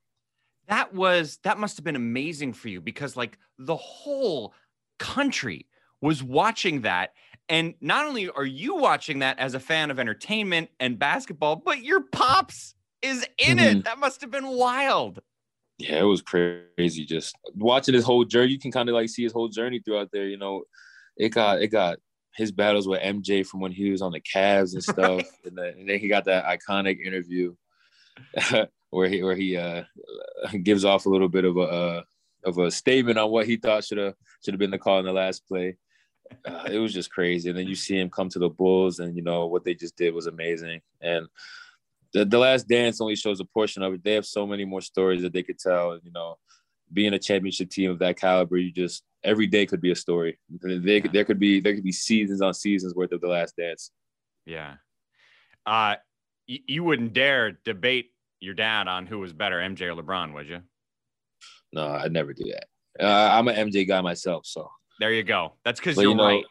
that 0.67 0.93
was 0.93 1.39
that 1.43 1.57
must 1.57 1.77
have 1.77 1.83
been 1.83 1.95
amazing 1.95 2.53
for 2.53 2.69
you 2.69 2.79
because 2.79 3.17
like 3.17 3.38
the 3.57 3.75
whole 3.75 4.53
country 5.00 5.67
was 6.01 6.23
watching 6.23 6.81
that 6.81 7.13
and 7.50 7.73
not 7.81 8.05
only 8.05 8.29
are 8.29 8.45
you 8.45 8.75
watching 8.75 9.19
that 9.19 9.38
as 9.39 9.53
a 9.53 9.59
fan 9.59 9.91
of 9.91 10.00
entertainment 10.00 10.69
and 10.79 10.97
basketball 10.97 11.55
but 11.55 11.83
your 11.83 12.01
pops 12.01 12.75
is 13.01 13.25
in 13.38 13.57
mm-hmm. 13.57 13.77
it 13.77 13.85
that 13.85 14.00
must 14.00 14.21
have 14.21 14.31
been 14.31 14.47
wild 14.47 15.21
yeah, 15.79 16.00
it 16.00 16.03
was 16.03 16.21
crazy. 16.21 17.06
Just 17.06 17.36
watching 17.56 17.93
his 17.93 18.06
whole 18.06 18.23
journey, 18.25 18.51
you 18.51 18.60
can 18.60 18.71
kind 18.71 18.89
of 18.89 18.95
like 18.95 19.10
see 19.10 19.23
his 19.23 19.34
whole 19.34 19.49
journey 19.49 19.79
throughout 19.79 20.10
there. 20.12 20.27
You 20.27 20.38
know, 20.38 20.63
it 21.17 21.29
got 21.29 21.62
it 21.62 21.69
got 21.69 21.97
his 22.36 22.51
battles 22.51 22.88
with 22.88 23.01
MJ 23.01 23.45
from 23.45 23.60
when 23.60 23.71
he 23.71 23.89
was 23.91 24.01
on 24.01 24.12
the 24.12 24.21
Cavs 24.21 24.73
and 24.73 24.84
stuff, 24.84 25.23
and, 25.45 25.58
then, 25.58 25.73
and, 25.79 25.89
then, 25.89 25.99
he 25.99 26.08
got 26.08 26.25
that 26.25 26.45
iconic 26.45 26.99
interview 27.03 27.56
where 28.91 29.10
he 29.10 29.23
where 29.23 29.36
he 29.36 29.58
uh, 29.58 29.84
gives 30.63 30.86
off 30.86 31.06
a 31.06 31.10
little 31.10 31.29
bit 31.29 31.45
of 31.45 31.58
a 31.58 31.62
uh, 31.62 32.01
of 32.45 32.58
a 32.58 32.71
statement 32.71 33.17
on 33.17 33.29
what 33.32 33.45
he 33.47 33.58
thought 33.58 33.84
should 33.84 33.97
have 33.97 34.15
should 34.43 34.53
have 34.53 34.60
been 34.60 34.71
the 34.71 34.77
call 34.77 34.99
in 34.99 35.06
the 35.06 35.13
last 35.13 35.47
play. 35.47 35.77
Uh, 36.45 36.67
it 36.71 36.79
was 36.79 36.93
just 36.93 37.12
crazy, 37.12 37.49
and 37.49 37.58
then 37.58 37.67
you 37.67 37.75
see 37.75 37.99
him 37.99 38.10
come 38.10 38.29
to 38.29 38.39
the 38.39 38.49
Bulls, 38.49 38.99
and 38.99 39.15
you 39.15 39.21
know 39.21 39.45
what 39.47 39.63
they 39.63 39.73
just 39.73 39.95
did 39.95 40.13
was 40.13 40.27
amazing, 40.27 40.82
and 41.01 41.27
the, 42.13 42.25
the 42.25 42.38
last 42.38 42.67
dance 42.67 43.01
only 43.01 43.15
shows 43.15 43.39
a 43.39 43.45
portion 43.45 43.84
of 43.84 43.93
it. 43.93 44.03
They 44.03 44.13
have 44.13 44.25
so 44.25 44.47
many 44.47 44.65
more 44.65 44.82
stories 44.82 45.21
that 45.23 45.34
they 45.34 45.43
could 45.43 45.60
tell. 45.60 45.99
You 46.01 46.12
know, 46.12 46.38
being 46.91 47.13
a 47.13 47.19
championship 47.19 47.69
team 47.69 47.91
of 47.91 47.99
that 47.99 48.17
caliber, 48.17 48.58
you 48.58 48.71
just 48.71 49.03
every 49.23 49.47
day 49.47 49.65
could 49.65 49.82
be 49.82 49.91
a 49.91 49.95
story. 49.95 50.38
They, 50.62 50.97
yeah. 50.97 51.12
There 51.12 51.25
could 51.25 51.39
be 51.39 51.60
there 51.60 51.73
could 51.73 51.84
be 51.84 51.91
seasons 51.91 52.41
on 52.41 52.53
seasons 52.53 52.95
worth 52.95 53.12
of 53.12 53.21
the 53.21 53.27
last 53.27 53.56
dance. 53.58 53.91
Yeah. 54.45 54.75
Uh, 55.65 55.95
y- 56.47 56.60
you 56.67 56.84
wouldn't 56.84 57.13
dare 57.13 57.53
debate 57.65 58.12
your 58.39 58.53
dad 58.53 58.88
on 58.88 59.06
who 59.06 59.19
was 59.19 59.34
better, 59.34 59.60
MJ 59.60 59.82
or 59.84 60.01
LeBron, 60.01 60.34
would 60.34 60.47
you? 60.47 60.62
No, 61.73 61.88
I'd 61.88 62.13
never 62.13 62.33
do 62.33 62.45
that. 62.45 62.67
Uh, 63.03 63.29
I'm 63.33 63.47
an 63.47 63.69
MJ 63.69 63.88
guy 63.88 63.99
myself, 64.01 64.45
so 64.45 64.69
there 64.99 65.12
you 65.12 65.23
go. 65.23 65.53
That's 65.65 65.79
because 65.79 65.97
you're 65.97 66.12
you 66.12 66.15
know, 66.15 66.25
right 66.25 66.45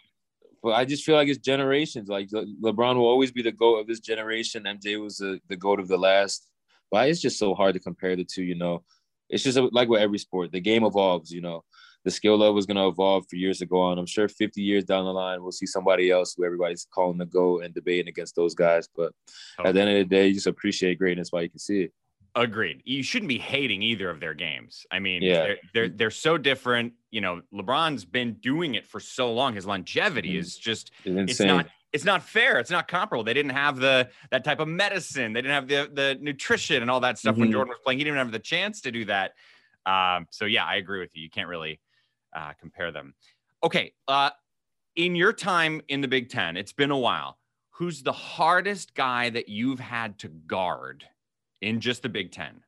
but 0.62 0.74
I 0.74 0.84
just 0.84 1.04
feel 1.04 1.16
like 1.16 1.28
it's 1.28 1.38
generations. 1.38 2.08
Like 2.08 2.28
Le- 2.30 2.46
LeBron 2.62 2.96
will 2.96 3.06
always 3.06 3.32
be 3.32 3.42
the 3.42 3.52
goat 3.52 3.78
of 3.78 3.86
this 3.86 4.00
generation. 4.00 4.62
MJ 4.62 5.02
was 5.02 5.16
the, 5.16 5.40
the 5.48 5.56
goat 5.56 5.80
of 5.80 5.88
the 5.88 5.98
last. 5.98 6.46
But 6.90 7.08
it's 7.08 7.20
just 7.20 7.38
so 7.38 7.54
hard 7.54 7.74
to 7.74 7.80
compare 7.80 8.14
the 8.14 8.24
two. 8.24 8.44
You 8.44 8.54
know, 8.54 8.84
it's 9.28 9.42
just 9.42 9.58
like 9.72 9.88
with 9.88 10.00
every 10.00 10.18
sport, 10.18 10.52
the 10.52 10.60
game 10.60 10.84
evolves. 10.84 11.32
You 11.32 11.40
know, 11.40 11.64
the 12.04 12.10
skill 12.10 12.38
level 12.38 12.58
is 12.58 12.66
going 12.66 12.76
to 12.76 12.86
evolve 12.86 13.24
for 13.28 13.36
years 13.36 13.58
to 13.58 13.66
go 13.66 13.80
on. 13.80 13.98
I'm 13.98 14.06
sure 14.06 14.28
50 14.28 14.62
years 14.62 14.84
down 14.84 15.04
the 15.04 15.12
line, 15.12 15.42
we'll 15.42 15.52
see 15.52 15.66
somebody 15.66 16.10
else 16.10 16.34
who 16.36 16.44
everybody's 16.44 16.86
calling 16.94 17.18
the 17.18 17.26
GOAT 17.26 17.64
and 17.64 17.74
debating 17.74 18.08
against 18.08 18.36
those 18.36 18.54
guys. 18.54 18.88
But 18.94 19.12
okay. 19.58 19.70
at 19.70 19.74
the 19.74 19.80
end 19.80 19.90
of 19.90 19.96
the 19.96 20.04
day, 20.04 20.28
you 20.28 20.34
just 20.34 20.46
appreciate 20.46 20.98
greatness 20.98 21.32
while 21.32 21.42
you 21.42 21.50
can 21.50 21.58
see 21.58 21.82
it. 21.82 21.92
Agreed. 22.34 22.80
You 22.84 23.02
shouldn't 23.02 23.28
be 23.28 23.38
hating 23.38 23.82
either 23.82 24.08
of 24.08 24.18
their 24.18 24.32
games. 24.32 24.86
I 24.90 25.00
mean, 25.00 25.20
yeah. 25.20 25.34
they're, 25.34 25.56
they're 25.74 25.88
they're 25.88 26.10
so 26.10 26.38
different. 26.38 26.94
You 27.10 27.20
know, 27.20 27.42
LeBron's 27.52 28.06
been 28.06 28.34
doing 28.34 28.74
it 28.74 28.86
for 28.86 29.00
so 29.00 29.32
long. 29.32 29.54
His 29.54 29.66
longevity 29.66 30.30
mm-hmm. 30.30 30.38
is 30.38 30.56
just 30.56 30.92
it's, 31.04 31.32
it's 31.32 31.40
not 31.40 31.66
it's 31.92 32.06
not 32.06 32.22
fair. 32.22 32.58
It's 32.58 32.70
not 32.70 32.88
comparable. 32.88 33.22
They 33.22 33.34
didn't 33.34 33.52
have 33.52 33.76
the 33.76 34.08
that 34.30 34.44
type 34.44 34.60
of 34.60 34.68
medicine. 34.68 35.34
They 35.34 35.42
didn't 35.42 35.54
have 35.54 35.68
the 35.68 35.90
the 35.92 36.18
nutrition 36.22 36.80
and 36.80 36.90
all 36.90 37.00
that 37.00 37.18
stuff 37.18 37.34
mm-hmm. 37.34 37.42
when 37.42 37.52
Jordan 37.52 37.68
was 37.68 37.78
playing. 37.84 37.98
He 37.98 38.04
didn't 38.04 38.18
have 38.18 38.32
the 38.32 38.38
chance 38.38 38.80
to 38.82 38.90
do 38.90 39.04
that. 39.04 39.32
Um, 39.84 40.26
so 40.30 40.46
yeah, 40.46 40.64
I 40.64 40.76
agree 40.76 41.00
with 41.00 41.14
you. 41.14 41.22
You 41.22 41.30
can't 41.30 41.48
really 41.48 41.80
uh, 42.34 42.52
compare 42.58 42.92
them. 42.92 43.12
Okay, 43.62 43.92
uh, 44.08 44.30
in 44.96 45.14
your 45.14 45.34
time 45.34 45.82
in 45.88 46.00
the 46.00 46.08
Big 46.08 46.30
Ten, 46.30 46.56
it's 46.56 46.72
been 46.72 46.90
a 46.90 46.98
while. 46.98 47.36
Who's 47.76 48.02
the 48.02 48.12
hardest 48.12 48.94
guy 48.94 49.28
that 49.30 49.50
you've 49.50 49.80
had 49.80 50.18
to 50.20 50.28
guard 50.28 51.04
in 51.62 51.80
just 51.80 52.02
the 52.02 52.08
Big 52.08 52.32
Ten? 52.32 52.60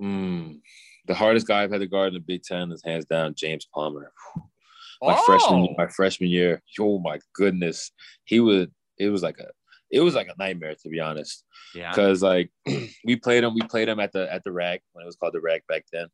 Mm, 0.00 0.60
the 1.06 1.14
hardest 1.14 1.48
guy 1.48 1.62
I've 1.62 1.72
had 1.72 1.80
to 1.80 1.86
guard 1.86 2.08
in 2.08 2.14
the 2.14 2.20
Big 2.20 2.42
Ten 2.42 2.70
is 2.70 2.82
hands 2.84 3.06
down 3.06 3.34
James 3.34 3.66
Palmer. 3.74 4.12
My 5.02 5.14
oh. 5.14 5.22
freshman 5.26 5.74
my 5.76 5.88
freshman 5.88 6.30
year, 6.30 6.62
oh 6.80 6.98
my 6.98 7.18
goodness, 7.34 7.90
he 8.24 8.40
would. 8.40 8.72
It 8.98 9.10
was 9.10 9.22
like 9.22 9.38
a 9.38 9.48
it 9.90 10.00
was 10.00 10.14
like 10.14 10.28
a 10.28 10.34
nightmare 10.38 10.74
to 10.74 10.88
be 10.88 11.00
honest. 11.00 11.44
Yeah. 11.74 11.90
Because 11.90 12.22
like 12.22 12.50
we 13.04 13.16
played 13.16 13.44
him, 13.44 13.52
we 13.52 13.60
played 13.60 13.90
him 13.90 14.00
at 14.00 14.12
the 14.12 14.32
at 14.32 14.42
the 14.42 14.52
RAC 14.52 14.80
when 14.92 15.02
it 15.02 15.06
was 15.06 15.16
called 15.16 15.34
the 15.34 15.40
RAC 15.42 15.66
back 15.66 15.84
then, 15.92 16.06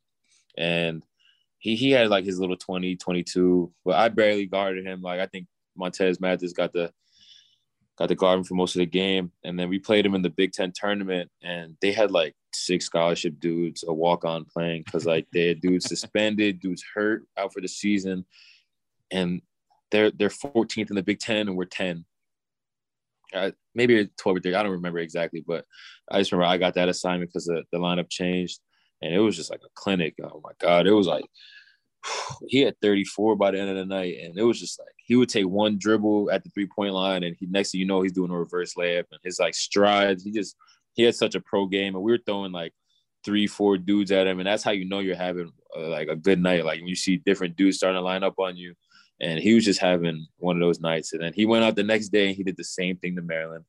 and 0.58 1.04
he 1.60 1.76
he 1.76 1.92
had 1.92 2.08
like 2.08 2.24
his 2.24 2.40
little 2.40 2.56
20, 2.56 2.96
22, 2.96 3.72
but 3.84 3.94
I 3.94 4.08
barely 4.08 4.46
guarded 4.46 4.84
him. 4.84 5.00
Like 5.00 5.20
I 5.20 5.26
think 5.26 5.46
Montez 5.76 6.20
Mathis 6.20 6.52
got 6.52 6.72
the 6.72 6.92
got 7.98 8.14
guard 8.16 8.38
him 8.38 8.44
for 8.44 8.54
most 8.54 8.74
of 8.74 8.80
the 8.80 8.86
game. 8.86 9.32
And 9.44 9.58
then 9.58 9.68
we 9.68 9.78
played 9.78 10.06
him 10.06 10.14
in 10.14 10.22
the 10.22 10.30
Big 10.30 10.52
Ten 10.52 10.72
tournament, 10.72 11.30
and 11.42 11.76
they 11.80 11.92
had 11.92 12.10
like 12.10 12.34
six 12.54 12.86
scholarship 12.86 13.38
dudes, 13.38 13.84
a 13.86 13.92
walk 13.92 14.24
on 14.24 14.44
playing 14.44 14.82
because 14.84 15.06
like 15.06 15.26
they 15.32 15.48
had 15.48 15.60
dudes 15.60 15.88
suspended, 15.88 16.60
dudes 16.60 16.84
hurt 16.94 17.24
out 17.36 17.52
for 17.52 17.60
the 17.60 17.68
season, 17.68 18.24
and 19.10 19.42
they're 19.90 20.10
they're 20.10 20.28
14th 20.28 20.90
in 20.90 20.96
the 20.96 21.02
Big 21.02 21.18
Ten, 21.18 21.48
and 21.48 21.56
we're 21.56 21.64
10. 21.64 22.04
Uh, 23.34 23.50
maybe 23.74 24.10
12 24.18 24.36
or 24.36 24.40
13. 24.40 24.54
I 24.54 24.62
don't 24.62 24.72
remember 24.72 24.98
exactly, 24.98 25.42
but 25.46 25.64
I 26.10 26.18
just 26.18 26.32
remember 26.32 26.52
I 26.52 26.58
got 26.58 26.74
that 26.74 26.90
assignment 26.90 27.30
because 27.30 27.46
the, 27.46 27.62
the 27.72 27.78
lineup 27.78 28.10
changed, 28.10 28.60
and 29.00 29.14
it 29.14 29.20
was 29.20 29.36
just 29.36 29.50
like 29.50 29.62
a 29.64 29.70
clinic. 29.74 30.14
Oh 30.22 30.40
my 30.42 30.52
god, 30.58 30.86
it 30.86 30.92
was 30.92 31.06
like 31.06 31.24
he 32.48 32.60
had 32.60 32.80
34 32.80 33.36
by 33.36 33.50
the 33.50 33.60
end 33.60 33.70
of 33.70 33.76
the 33.76 33.86
night, 33.86 34.16
and 34.22 34.38
it 34.38 34.42
was 34.42 34.58
just 34.60 34.78
like 34.78 34.94
he 34.96 35.16
would 35.16 35.28
take 35.28 35.46
one 35.46 35.78
dribble 35.78 36.30
at 36.30 36.44
the 36.44 36.50
three 36.50 36.66
point 36.66 36.94
line, 36.94 37.22
and 37.22 37.36
he 37.38 37.46
next 37.46 37.72
thing 37.72 37.80
you 37.80 37.86
know 37.86 38.02
he's 38.02 38.12
doing 38.12 38.30
a 38.30 38.38
reverse 38.38 38.74
layup, 38.74 39.04
and 39.10 39.20
his 39.22 39.38
like 39.38 39.54
strides. 39.54 40.24
He 40.24 40.32
just 40.32 40.56
he 40.94 41.02
had 41.02 41.14
such 41.14 41.34
a 41.34 41.40
pro 41.40 41.66
game, 41.66 41.94
and 41.94 42.04
we 42.04 42.12
were 42.12 42.18
throwing 42.24 42.52
like 42.52 42.72
three, 43.24 43.46
four 43.46 43.78
dudes 43.78 44.10
at 44.12 44.26
him, 44.26 44.40
and 44.40 44.46
that's 44.46 44.64
how 44.64 44.72
you 44.72 44.84
know 44.88 44.98
you're 44.98 45.16
having 45.16 45.52
uh, 45.76 45.88
like 45.88 46.08
a 46.08 46.16
good 46.16 46.40
night. 46.40 46.64
Like 46.64 46.80
when 46.80 46.88
you 46.88 46.96
see 46.96 47.16
different 47.18 47.56
dudes 47.56 47.76
starting 47.76 47.98
to 47.98 48.02
line 48.02 48.22
up 48.22 48.34
on 48.38 48.56
you, 48.56 48.74
and 49.22 49.38
he 49.38 49.54
was 49.54 49.64
just 49.64 49.80
having 49.80 50.26
one 50.38 50.56
of 50.56 50.60
those 50.60 50.80
nights. 50.80 51.12
And 51.12 51.22
then 51.22 51.32
he 51.32 51.46
went 51.46 51.64
out 51.64 51.76
the 51.76 51.84
next 51.84 52.08
day 52.08 52.26
and 52.26 52.36
he 52.36 52.42
did 52.42 52.56
the 52.56 52.64
same 52.64 52.96
thing 52.96 53.14
to 53.16 53.22
Maryland. 53.22 53.64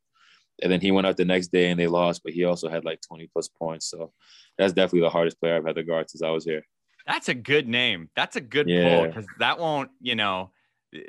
And 0.62 0.72
then 0.72 0.82
he 0.82 0.92
went 0.92 1.06
out 1.06 1.16
the 1.16 1.26
next 1.26 1.52
day 1.52 1.70
and 1.70 1.80
they 1.80 1.88
lost, 1.88 2.22
but 2.24 2.34
he 2.34 2.44
also 2.44 2.70
had 2.70 2.84
like 2.84 3.02
20 3.02 3.30
plus 3.32 3.48
points. 3.48 3.90
So 3.90 4.12
that's 4.58 4.74
definitely 4.74 5.02
the 5.02 5.12
hardest 5.12 5.40
player 5.40 5.56
I've 5.56 5.66
had 5.66 5.76
to 5.76 5.84
guard 5.84 6.10
since 6.10 6.24
I 6.24 6.30
was 6.30 6.44
here. 6.44 6.64
That's 7.06 7.30
a 7.30 7.34
good 7.34 7.68
name. 7.68 8.10
That's 8.16 8.36
a 8.36 8.42
good 8.42 8.68
yeah. 8.68 8.98
pull 8.98 9.08
because 9.08 9.26
that 9.40 9.60
won't, 9.60 9.92
you 10.00 10.16
know, 10.16 10.52
uh, 10.96 11.00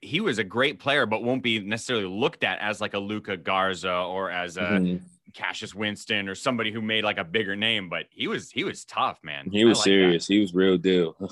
he 0.00 0.20
was 0.20 0.38
a 0.38 0.44
great 0.44 0.78
player, 0.78 1.06
but 1.06 1.22
won't 1.22 1.42
be 1.42 1.60
necessarily 1.60 2.06
looked 2.06 2.44
at 2.44 2.58
as 2.60 2.80
like 2.80 2.94
a 2.94 2.98
Luka 2.98 3.36
Garza 3.36 3.92
or 3.92 4.30
as 4.30 4.56
a 4.56 4.60
mm-hmm. 4.60 5.04
Cassius 5.34 5.74
Winston 5.74 6.28
or 6.28 6.34
somebody 6.34 6.72
who 6.72 6.80
made 6.80 7.04
like 7.04 7.18
a 7.18 7.24
bigger 7.24 7.56
name. 7.56 7.88
But 7.88 8.06
he 8.10 8.26
was 8.26 8.50
he 8.50 8.64
was 8.64 8.84
tough, 8.84 9.18
man. 9.22 9.48
He 9.50 9.64
was 9.64 9.78
like 9.78 9.84
serious. 9.84 10.26
That. 10.26 10.34
He 10.34 10.40
was 10.40 10.54
real 10.54 10.78
deal. 10.78 11.16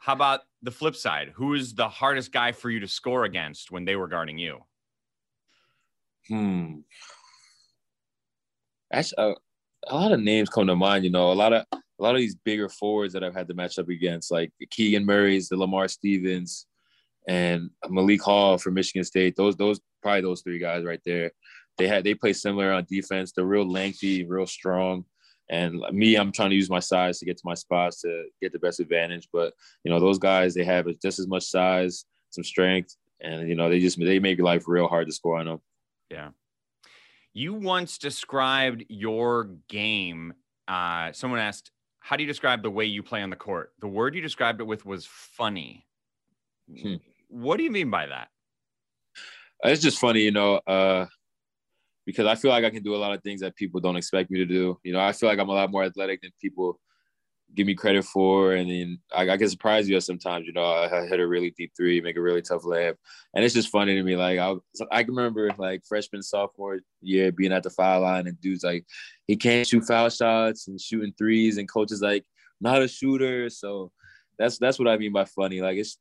How 0.00 0.14
about 0.14 0.40
the 0.62 0.72
flip 0.72 0.96
side? 0.96 1.30
Who 1.36 1.54
is 1.54 1.74
the 1.74 1.88
hardest 1.88 2.32
guy 2.32 2.50
for 2.50 2.70
you 2.70 2.80
to 2.80 2.88
score 2.88 3.24
against 3.24 3.70
when 3.70 3.84
they 3.84 3.94
were 3.94 4.08
guarding 4.08 4.36
you? 4.36 4.58
Hmm. 6.26 6.78
That's 8.90 9.14
uh, 9.16 9.34
a 9.86 9.94
lot 9.94 10.10
of 10.10 10.20
names 10.20 10.48
come 10.48 10.66
to 10.66 10.74
mind. 10.74 11.04
You 11.04 11.10
know, 11.10 11.30
a 11.30 11.34
lot 11.34 11.52
of 11.52 11.66
a 12.02 12.04
lot 12.04 12.16
of 12.16 12.20
these 12.20 12.34
bigger 12.34 12.68
forwards 12.68 13.12
that 13.12 13.22
I've 13.22 13.34
had 13.34 13.46
to 13.46 13.54
match 13.54 13.78
up 13.78 13.88
against, 13.88 14.32
like 14.32 14.50
Keegan 14.70 15.06
Murray's, 15.06 15.48
the 15.48 15.56
Lamar 15.56 15.86
Stevens, 15.86 16.66
and 17.28 17.70
Malik 17.88 18.22
Hall 18.22 18.58
from 18.58 18.74
Michigan 18.74 19.04
State. 19.04 19.36
Those 19.36 19.56
those 19.56 19.80
probably 20.02 20.22
those 20.22 20.42
three 20.42 20.58
guys 20.58 20.84
right 20.84 21.00
there. 21.06 21.30
They 21.78 21.86
had 21.86 22.02
they 22.02 22.14
play 22.14 22.32
similar 22.32 22.72
on 22.72 22.86
defense. 22.90 23.30
They're 23.30 23.44
real 23.44 23.70
lengthy, 23.70 24.24
real 24.24 24.46
strong. 24.46 25.04
And 25.48 25.78
me, 25.92 26.16
I'm 26.16 26.32
trying 26.32 26.50
to 26.50 26.56
use 26.56 26.70
my 26.70 26.80
size 26.80 27.20
to 27.20 27.24
get 27.24 27.36
to 27.36 27.42
my 27.44 27.54
spots 27.54 28.00
to 28.00 28.24
get 28.40 28.52
the 28.52 28.58
best 28.58 28.80
advantage. 28.80 29.28
But 29.32 29.52
you 29.84 29.92
know, 29.92 30.00
those 30.00 30.18
guys 30.18 30.54
they 30.54 30.64
have 30.64 30.86
just 31.00 31.20
as 31.20 31.28
much 31.28 31.44
size, 31.44 32.04
some 32.30 32.42
strength, 32.42 32.96
and 33.20 33.48
you 33.48 33.54
know 33.54 33.70
they 33.70 33.78
just 33.78 34.00
they 34.00 34.18
make 34.18 34.40
life 34.40 34.64
real 34.66 34.88
hard 34.88 35.06
to 35.06 35.12
score 35.12 35.38
on 35.38 35.46
them. 35.46 35.60
Yeah. 36.10 36.30
You 37.32 37.54
once 37.54 37.96
described 37.96 38.84
your 38.88 39.50
game. 39.68 40.34
Uh, 40.68 41.12
someone 41.12 41.40
asked, 41.40 41.70
"How 42.02 42.16
do 42.16 42.22
you 42.22 42.28
describe 42.28 42.62
the 42.62 42.70
way 42.70 42.84
you 42.84 43.02
play 43.02 43.22
on 43.22 43.30
the 43.30 43.36
court?" 43.36 43.72
The 43.80 43.88
word 43.88 44.14
you 44.14 44.20
described 44.20 44.60
it 44.60 44.64
with 44.64 44.84
was 44.84 45.06
funny. 45.06 45.86
Hmm. 46.80 46.96
What 47.28 47.56
do 47.56 47.62
you 47.62 47.70
mean 47.70 47.90
by 47.90 48.06
that? 48.06 48.28
It's 49.64 49.82
just 49.82 49.98
funny, 49.98 50.20
you 50.20 50.32
know, 50.32 50.56
uh, 50.66 51.06
because 52.04 52.26
I 52.26 52.34
feel 52.34 52.50
like 52.50 52.64
I 52.64 52.70
can 52.70 52.82
do 52.82 52.94
a 52.94 52.96
lot 52.96 53.12
of 53.12 53.22
things 53.22 53.40
that 53.40 53.54
people 53.56 53.80
don't 53.80 53.96
expect 53.96 54.30
me 54.30 54.38
to 54.40 54.46
do. 54.46 54.78
You 54.82 54.92
know, 54.92 55.00
I 55.00 55.12
feel 55.12 55.28
like 55.28 55.38
I'm 55.38 55.48
a 55.48 55.52
lot 55.52 55.70
more 55.70 55.84
athletic 55.84 56.20
than 56.20 56.32
people 56.40 56.80
give 57.54 57.66
me 57.66 57.74
credit 57.74 58.04
for. 58.04 58.54
And 58.54 58.70
then 58.70 58.98
I, 59.14 59.28
I 59.30 59.36
can 59.36 59.48
surprise 59.48 59.88
you 59.88 60.00
sometimes. 60.00 60.46
You 60.46 60.52
know, 60.52 60.64
I, 60.64 61.02
I, 61.02 61.06
hit 61.06 61.20
a 61.20 61.26
really 61.26 61.50
deep 61.56 61.72
three, 61.76 62.00
make 62.00 62.16
a 62.16 62.22
really 62.22 62.42
tough 62.42 62.62
layup, 62.62 62.96
and 63.34 63.44
it's 63.44 63.54
just 63.54 63.68
funny 63.68 63.94
to 63.94 64.02
me. 64.02 64.16
Like 64.16 64.38
I, 64.38 64.54
I 64.90 65.04
can 65.04 65.14
remember 65.14 65.50
like 65.58 65.84
freshman, 65.86 66.22
sophomore 66.22 66.80
year 67.00 67.32
being 67.32 67.52
at 67.52 67.62
the 67.62 67.70
foul 67.70 68.02
line, 68.02 68.26
and 68.26 68.40
dudes 68.40 68.64
like 68.64 68.86
he 69.26 69.36
can't 69.36 69.66
shoot 69.66 69.84
foul 69.84 70.08
shots 70.08 70.68
and 70.68 70.80
shooting 70.80 71.14
threes, 71.16 71.58
and 71.58 71.70
coaches 71.70 72.00
like 72.00 72.24
not 72.60 72.82
a 72.82 72.88
shooter. 72.88 73.50
So 73.50 73.92
that's 74.38 74.58
that's 74.58 74.78
what 74.78 74.88
I 74.88 74.96
mean 74.96 75.12
by 75.12 75.24
funny. 75.24 75.60
Like 75.60 75.78
it's. 75.78 75.98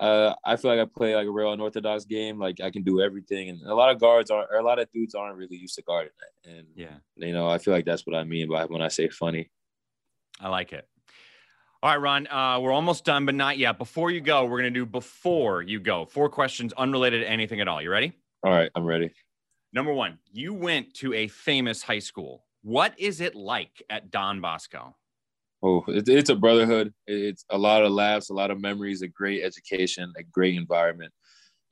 Uh, 0.00 0.34
I 0.44 0.56
feel 0.56 0.74
like 0.74 0.80
I 0.80 0.90
play 0.90 1.14
like 1.14 1.26
a 1.26 1.30
real 1.30 1.52
unorthodox 1.52 2.06
game. 2.06 2.38
Like 2.38 2.60
I 2.62 2.70
can 2.70 2.82
do 2.82 3.02
everything, 3.02 3.50
and 3.50 3.60
a 3.62 3.74
lot 3.74 3.90
of 3.90 4.00
guards 4.00 4.30
are, 4.30 4.46
or 4.50 4.58
a 4.58 4.64
lot 4.64 4.78
of 4.78 4.90
dudes 4.90 5.14
aren't 5.14 5.36
really 5.36 5.58
used 5.58 5.74
to 5.76 5.82
guarding 5.82 6.12
that. 6.18 6.50
And 6.50 6.66
yeah, 6.74 6.96
you 7.16 7.34
know, 7.34 7.46
I 7.46 7.58
feel 7.58 7.74
like 7.74 7.84
that's 7.84 8.06
what 8.06 8.16
I 8.16 8.24
mean 8.24 8.48
by 8.48 8.64
when 8.64 8.80
I 8.80 8.88
say 8.88 9.10
funny. 9.10 9.50
I 10.42 10.48
like 10.48 10.72
it. 10.72 10.86
All 11.82 11.90
right, 11.90 12.00
Ron, 12.00 12.26
uh, 12.26 12.60
we're 12.60 12.72
almost 12.72 13.04
done, 13.04 13.26
but 13.26 13.34
not 13.34 13.58
yet. 13.58 13.78
Before 13.78 14.10
you 14.10 14.20
go, 14.20 14.44
we're 14.44 14.60
going 14.60 14.72
to 14.72 14.80
do 14.80 14.86
before 14.86 15.62
you 15.62 15.80
go. 15.80 16.04
Four 16.04 16.28
questions 16.28 16.72
unrelated 16.74 17.22
to 17.22 17.30
anything 17.30 17.60
at 17.60 17.68
all. 17.68 17.80
You 17.80 17.90
ready? 17.90 18.12
All 18.44 18.52
right, 18.52 18.70
I'm 18.74 18.84
ready. 18.84 19.12
Number 19.72 19.92
one, 19.92 20.18
you 20.32 20.52
went 20.52 20.94
to 20.94 21.14
a 21.14 21.28
famous 21.28 21.82
high 21.82 21.98
school. 22.00 22.44
What 22.62 22.98
is 22.98 23.20
it 23.20 23.34
like 23.34 23.82
at 23.88 24.10
Don 24.10 24.40
Bosco? 24.40 24.94
Oh, 25.62 25.84
it's 25.88 26.30
a 26.30 26.34
brotherhood. 26.34 26.92
It's 27.06 27.44
a 27.50 27.58
lot 27.58 27.84
of 27.84 27.92
laughs, 27.92 28.30
a 28.30 28.34
lot 28.34 28.50
of 28.50 28.60
memories, 28.60 29.02
a 29.02 29.08
great 29.08 29.42
education, 29.42 30.12
a 30.16 30.24
great 30.24 30.56
environment. 30.56 31.12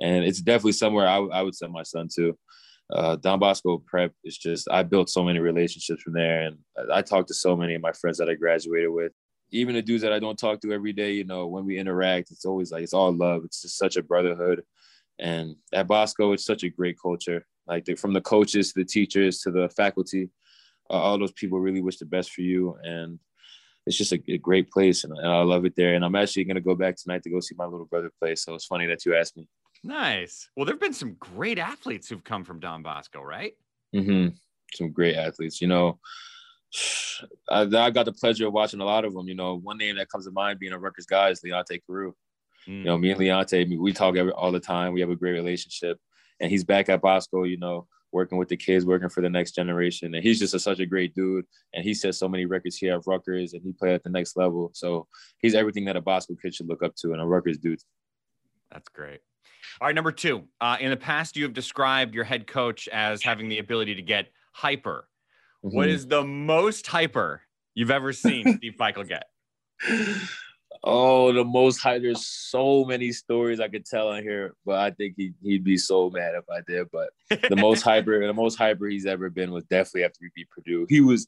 And 0.01 0.25
it's 0.25 0.41
definitely 0.41 0.73
somewhere 0.73 1.09
I, 1.09 1.19
I 1.19 1.43
would 1.43 1.57
send 1.57 1.73
my 1.73 1.83
son 1.83 2.09
to 2.17 2.37
uh, 2.93 3.17
Don 3.17 3.39
Bosco 3.39 3.79
Prep 3.79 4.13
is 4.25 4.37
just 4.37 4.69
I 4.71 4.83
built 4.83 5.11
so 5.11 5.25
many 5.25 5.39
relationships 5.39 6.03
from 6.03 6.15
there, 6.15 6.43
and 6.43 6.59
I 6.93 7.03
talked 7.03 7.29
to 7.29 7.35
so 7.35 7.57
many 7.57 7.75
of 7.75 7.83
my 7.83 7.93
friends 7.93 8.19
that 8.19 8.29
I 8.29 8.35
graduated 8.35 8.91
with. 8.91 9.13
Even 9.53 9.75
the 9.75 9.83
dudes 9.83 10.03
that 10.03 10.13
I 10.13 10.19
don't 10.19 10.39
talk 10.39 10.61
to 10.61 10.73
every 10.73 10.93
day, 10.93 11.13
you 11.13 11.25
know, 11.25 11.47
when 11.47 11.65
we 11.65 11.79
interact, 11.79 12.31
it's 12.31 12.45
always 12.45 12.71
like 12.71 12.83
it's 12.83 12.95
all 12.95 13.13
love. 13.13 13.43
It's 13.45 13.63
just 13.63 13.79
such 13.79 13.97
a 13.97 14.03
brotherhood, 14.03 14.63
and 15.19 15.57
at 15.73 15.87
Bosco, 15.87 16.33
it's 16.33 16.45
such 16.45 16.65
a 16.65 16.71
great 16.71 16.97
culture. 17.01 17.47
Like 17.67 17.85
the, 17.85 17.95
from 17.95 18.13
the 18.13 18.21
coaches 18.21 18.73
to 18.73 18.81
the 18.81 18.85
teachers 18.85 19.41
to 19.43 19.51
the 19.51 19.69
faculty, 19.69 20.31
uh, 20.89 20.95
all 20.95 21.19
those 21.19 21.33
people 21.33 21.61
really 21.61 21.83
wish 21.83 21.99
the 21.99 22.07
best 22.07 22.33
for 22.33 22.43
you, 22.43 22.77
and 22.83 23.19
it's 23.87 23.97
just 23.97 24.13
a, 24.13 24.21
a 24.29 24.39
great 24.39 24.71
place, 24.71 25.05
and, 25.05 25.17
and 25.17 25.27
I 25.27 25.43
love 25.43 25.65
it 25.65 25.75
there. 25.77 25.95
And 25.95 26.05
I'm 26.05 26.17
actually 26.17 26.45
gonna 26.45 26.61
go 26.61 26.75
back 26.75 26.97
tonight 26.97 27.23
to 27.23 27.31
go 27.31 27.41
see 27.41 27.55
my 27.57 27.67
little 27.67 27.87
brother 27.87 28.11
play. 28.19 28.35
So 28.35 28.55
it's 28.55 28.67
funny 28.67 28.87
that 28.87 29.05
you 29.07 29.15
asked 29.15 29.37
me. 29.37 29.47
Nice. 29.83 30.49
Well, 30.57 30.67
there 30.67 30.75
have 30.75 30.81
been 30.81 30.93
some 30.93 31.15
great 31.15 31.59
athletes 31.59 32.09
who've 32.09 32.25
come 32.25 32.45
from 32.45 32.61
Don 32.61 32.83
Bosco, 32.83 33.23
right? 33.23 33.55
Mm-hmm. 33.95 34.35
Some 34.75 34.93
great 34.93 35.17
athletes. 35.17 35.61
You 35.61 35.69
know, 35.69 35.99
I, 37.49 37.63
I, 37.63 37.91
got 37.91 38.05
the 38.05 38.13
pleasure 38.13 38.47
of 38.47 38.53
watching 38.53 38.81
a 38.81 38.85
lot 38.85 39.05
of 39.05 39.15
them. 39.15 39.29
You 39.29 39.35
know, 39.35 39.57
one 39.57 39.79
name 39.79 39.97
that 39.97 40.11
comes 40.11 40.27
to 40.27 40.33
mind 40.33 40.59
being 40.59 40.73
a 40.73 40.79
Rutgers 40.79 41.07
guy 41.07 41.31
is 41.31 41.41
Leonte 41.41 41.81
Carroo. 41.89 42.13
Mm. 42.69 42.79
You 42.79 42.85
know, 42.85 42.99
me 42.99 43.11
and 43.11 43.21
Leonte, 43.21 43.79
we 43.79 43.93
talk 43.93 44.17
every, 44.17 44.33
all 44.33 44.53
the 44.53 44.61
time. 44.61 44.93
We 44.93 45.01
have 45.01 45.11
a 45.11 45.17
great 45.17 45.33
relationship. 45.33 45.99
And 46.41 46.51
he's 46.51 46.65
back 46.65 46.89
at 46.89 47.03
Bosco, 47.03 47.45
you 47.45 47.59
know, 47.59 47.87
working 48.13 48.39
with 48.39 48.49
the 48.49 48.57
kids, 48.57 48.85
working 48.85 49.09
for 49.09 49.23
the 49.23 49.31
next 49.31 49.53
generation. 49.53 50.15
And 50.15 50.23
he's 50.23 50.39
just 50.39 50.55
a, 50.55 50.59
such 50.59 50.81
a 50.81 50.87
great 50.87 51.15
dude. 51.15 51.45
And 51.75 51.85
he 51.85 51.95
set 51.95 52.15
so 52.15 52.29
many 52.29 52.47
records 52.47 52.77
here 52.77 52.95
at 52.95 53.07
Rutgers 53.07 53.53
and 53.53 53.63
he 53.63 53.73
played 53.73 53.95
at 53.95 54.03
the 54.03 54.11
next 54.11 54.37
level. 54.37 54.71
So 54.75 55.07
he's 55.39 55.55
everything 55.55 55.85
that 55.87 55.97
a 55.97 56.01
Bosco 56.01 56.35
kid 56.41 56.55
should 56.55 56.69
look 56.69 56.83
up 56.83 56.95
to 56.97 57.13
and 57.13 57.21
a 57.21 57.27
Rutgers 57.27 57.59
dude. 57.59 57.81
That's 58.71 58.89
great. 58.89 59.21
All 59.81 59.87
right, 59.87 59.95
number 59.95 60.13
two. 60.13 60.45
Uh, 60.61 60.77
in 60.81 60.91
the 60.91 60.97
past, 60.97 61.37
you 61.37 61.45
have 61.45 61.53
described 61.53 62.15
your 62.15 62.25
head 62.25 62.47
coach 62.47 62.89
as 62.89 63.23
having 63.23 63.49
the 63.49 63.59
ability 63.59 63.95
to 63.95 64.03
get 64.03 64.29
hyper. 64.53 65.09
Mm-hmm. 65.65 65.77
What 65.77 65.89
is 65.89 66.07
the 66.07 66.25
most 66.25 66.87
hyper 66.87 67.43
you've 67.75 67.91
ever 67.91 68.13
seen 68.13 68.55
Steve 68.57 68.75
Pikiell 68.79 69.09
get? 69.09 69.25
Oh, 70.83 71.33
the 71.33 71.45
most 71.45 71.79
hyper. 71.79 72.01
There's 72.01 72.27
so 72.27 72.85
many 72.85 73.13
stories 73.13 73.61
I 73.61 73.69
could 73.69 73.85
tell 73.85 74.09
on 74.09 74.23
here, 74.23 74.55
but 74.65 74.79
I 74.79 74.91
think 74.91 75.15
he, 75.17 75.33
he'd 75.43 75.65
be 75.65 75.77
so 75.77 76.09
mad 76.09 76.35
if 76.35 76.45
I 76.49 76.61
did. 76.67 76.89
But 76.91 77.11
the 77.49 77.57
most 77.57 77.83
hyper, 77.83 78.27
the 78.27 78.33
most 78.33 78.57
hyper 78.57 78.87
he's 78.87 79.07
ever 79.07 79.29
been 79.29 79.53
was 79.53 79.65
definitely 79.65 80.05
after 80.05 80.19
we 80.23 80.31
beat 80.35 80.49
Purdue. 80.51 80.87
He 80.89 81.01
was 81.01 81.27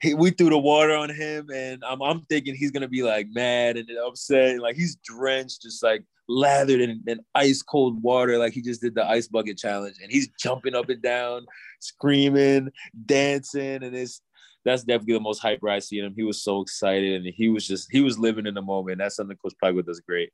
he, 0.00 0.14
we 0.14 0.30
threw 0.30 0.50
the 0.50 0.58
water 0.58 0.94
on 0.94 1.10
him, 1.10 1.50
and 1.54 1.82
I'm, 1.86 2.02
I'm 2.02 2.22
thinking 2.22 2.54
he's 2.54 2.70
gonna 2.70 2.88
be 2.88 3.02
like 3.02 3.28
mad 3.32 3.76
and 3.76 3.88
upset, 4.06 4.60
like 4.60 4.76
he's 4.76 4.96
drenched, 4.96 5.62
just 5.62 5.82
like 5.82 6.04
lathered 6.28 6.80
in, 6.80 7.02
in 7.06 7.20
ice 7.34 7.62
cold 7.62 8.02
water, 8.02 8.38
like 8.38 8.52
he 8.52 8.62
just 8.62 8.80
did 8.80 8.94
the 8.94 9.06
ice 9.06 9.28
bucket 9.28 9.58
challenge, 9.58 9.96
and 10.02 10.10
he's 10.10 10.28
jumping 10.40 10.74
up 10.74 10.88
and 10.88 11.02
down, 11.02 11.46
screaming, 11.80 12.70
dancing, 13.06 13.82
and 13.82 13.94
it's 13.94 14.22
that's 14.64 14.84
definitely 14.84 15.14
the 15.14 15.20
most 15.20 15.40
hyper 15.40 15.68
I 15.68 15.78
seen 15.78 16.04
him. 16.04 16.14
He 16.14 16.22
was 16.22 16.42
so 16.42 16.60
excited, 16.60 17.22
and 17.22 17.34
he 17.34 17.48
was 17.48 17.66
just 17.66 17.88
he 17.90 18.00
was 18.00 18.18
living 18.18 18.46
in 18.46 18.54
the 18.54 18.62
moment. 18.62 18.98
That's 18.98 19.16
something 19.16 19.36
Coach 19.36 19.54
Pikiell 19.62 19.84
does 19.84 20.00
great. 20.00 20.30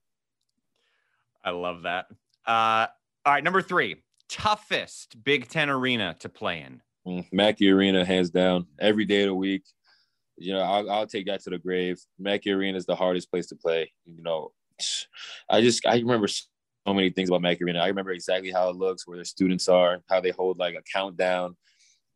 I 1.44 1.50
love 1.50 1.82
that. 1.82 2.06
Uh, 2.46 2.86
all 3.24 3.32
right, 3.32 3.44
number 3.44 3.62
three, 3.62 4.02
toughest 4.28 5.22
Big 5.24 5.48
Ten 5.48 5.70
arena 5.70 6.16
to 6.20 6.28
play 6.28 6.60
in. 6.60 6.82
Mm, 7.06 7.26
Mackey 7.32 7.70
Arena, 7.70 8.04
hands 8.04 8.30
down, 8.30 8.66
every 8.78 9.04
day 9.04 9.22
of 9.22 9.28
the 9.28 9.34
week. 9.34 9.62
You 10.36 10.54
know, 10.54 10.60
I'll, 10.60 10.90
I'll 10.90 11.06
take 11.06 11.26
that 11.26 11.42
to 11.44 11.50
the 11.50 11.58
grave. 11.58 11.98
Mackey 12.18 12.50
Arena 12.50 12.76
is 12.76 12.86
the 12.86 12.96
hardest 12.96 13.30
place 13.30 13.46
to 13.48 13.56
play. 13.56 13.92
You 14.04 14.22
know, 14.22 14.52
I 15.50 15.60
just 15.60 15.86
I 15.86 15.94
remember 15.94 16.26
so 16.26 16.42
many 16.86 17.10
things 17.10 17.28
about 17.28 17.42
Mackey 17.42 17.64
Arena. 17.64 17.80
I 17.80 17.88
remember 17.88 18.10
exactly 18.10 18.50
how 18.50 18.68
it 18.68 18.76
looks, 18.76 19.06
where 19.06 19.18
the 19.18 19.24
students 19.24 19.68
are, 19.68 20.00
how 20.08 20.20
they 20.20 20.30
hold 20.30 20.58
like 20.58 20.74
a 20.74 20.82
countdown. 20.92 21.56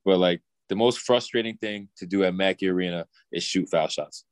But 0.04 0.18
like 0.18 0.42
the 0.68 0.76
most 0.76 1.00
frustrating 1.00 1.56
thing 1.56 1.88
to 1.96 2.06
do 2.06 2.24
at 2.24 2.34
Mackey 2.34 2.68
Arena 2.68 3.06
is 3.32 3.44
shoot 3.44 3.68
foul 3.70 3.88
shots, 3.88 4.24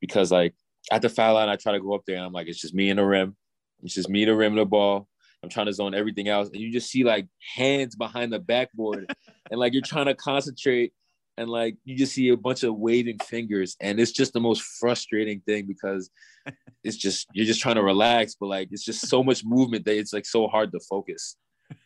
because 0.00 0.30
like 0.30 0.54
at 0.92 1.02
the 1.02 1.08
foul 1.08 1.34
line, 1.34 1.48
I 1.48 1.56
try 1.56 1.72
to 1.72 1.80
go 1.80 1.94
up 1.94 2.02
there 2.06 2.16
and 2.16 2.24
I'm 2.24 2.32
like, 2.32 2.48
it's 2.48 2.60
just 2.60 2.74
me 2.74 2.90
and 2.90 2.98
the 2.98 3.04
rim. 3.04 3.36
It's 3.82 3.94
just 3.94 4.08
me 4.08 4.22
and 4.22 4.30
the 4.30 4.36
rim 4.36 4.52
of 4.52 4.58
the 4.58 4.66
ball. 4.66 5.08
I'm 5.42 5.48
trying 5.48 5.66
to 5.66 5.72
zone 5.72 5.94
everything 5.94 6.28
else. 6.28 6.48
And 6.48 6.60
you 6.60 6.72
just 6.72 6.90
see 6.90 7.04
like 7.04 7.28
hands 7.54 7.94
behind 7.94 8.32
the 8.32 8.38
backboard. 8.38 9.12
And 9.48 9.60
like 9.60 9.74
you're 9.74 9.82
trying 9.82 10.06
to 10.06 10.14
concentrate. 10.16 10.92
And 11.36 11.48
like 11.48 11.76
you 11.84 11.96
just 11.96 12.12
see 12.12 12.30
a 12.30 12.36
bunch 12.36 12.64
of 12.64 12.74
waving 12.76 13.20
fingers. 13.20 13.76
And 13.80 14.00
it's 14.00 14.10
just 14.10 14.32
the 14.32 14.40
most 14.40 14.60
frustrating 14.80 15.40
thing 15.46 15.66
because 15.66 16.10
it's 16.82 16.96
just 16.96 17.28
you're 17.32 17.46
just 17.46 17.60
trying 17.60 17.76
to 17.76 17.84
relax. 17.84 18.34
But 18.34 18.46
like 18.46 18.68
it's 18.72 18.84
just 18.84 19.06
so 19.06 19.22
much 19.22 19.44
movement 19.44 19.84
that 19.84 19.96
it's 19.96 20.12
like 20.12 20.26
so 20.26 20.48
hard 20.48 20.72
to 20.72 20.80
focus. 20.90 21.36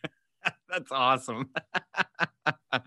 That's 0.71 0.91
awesome. 0.91 1.51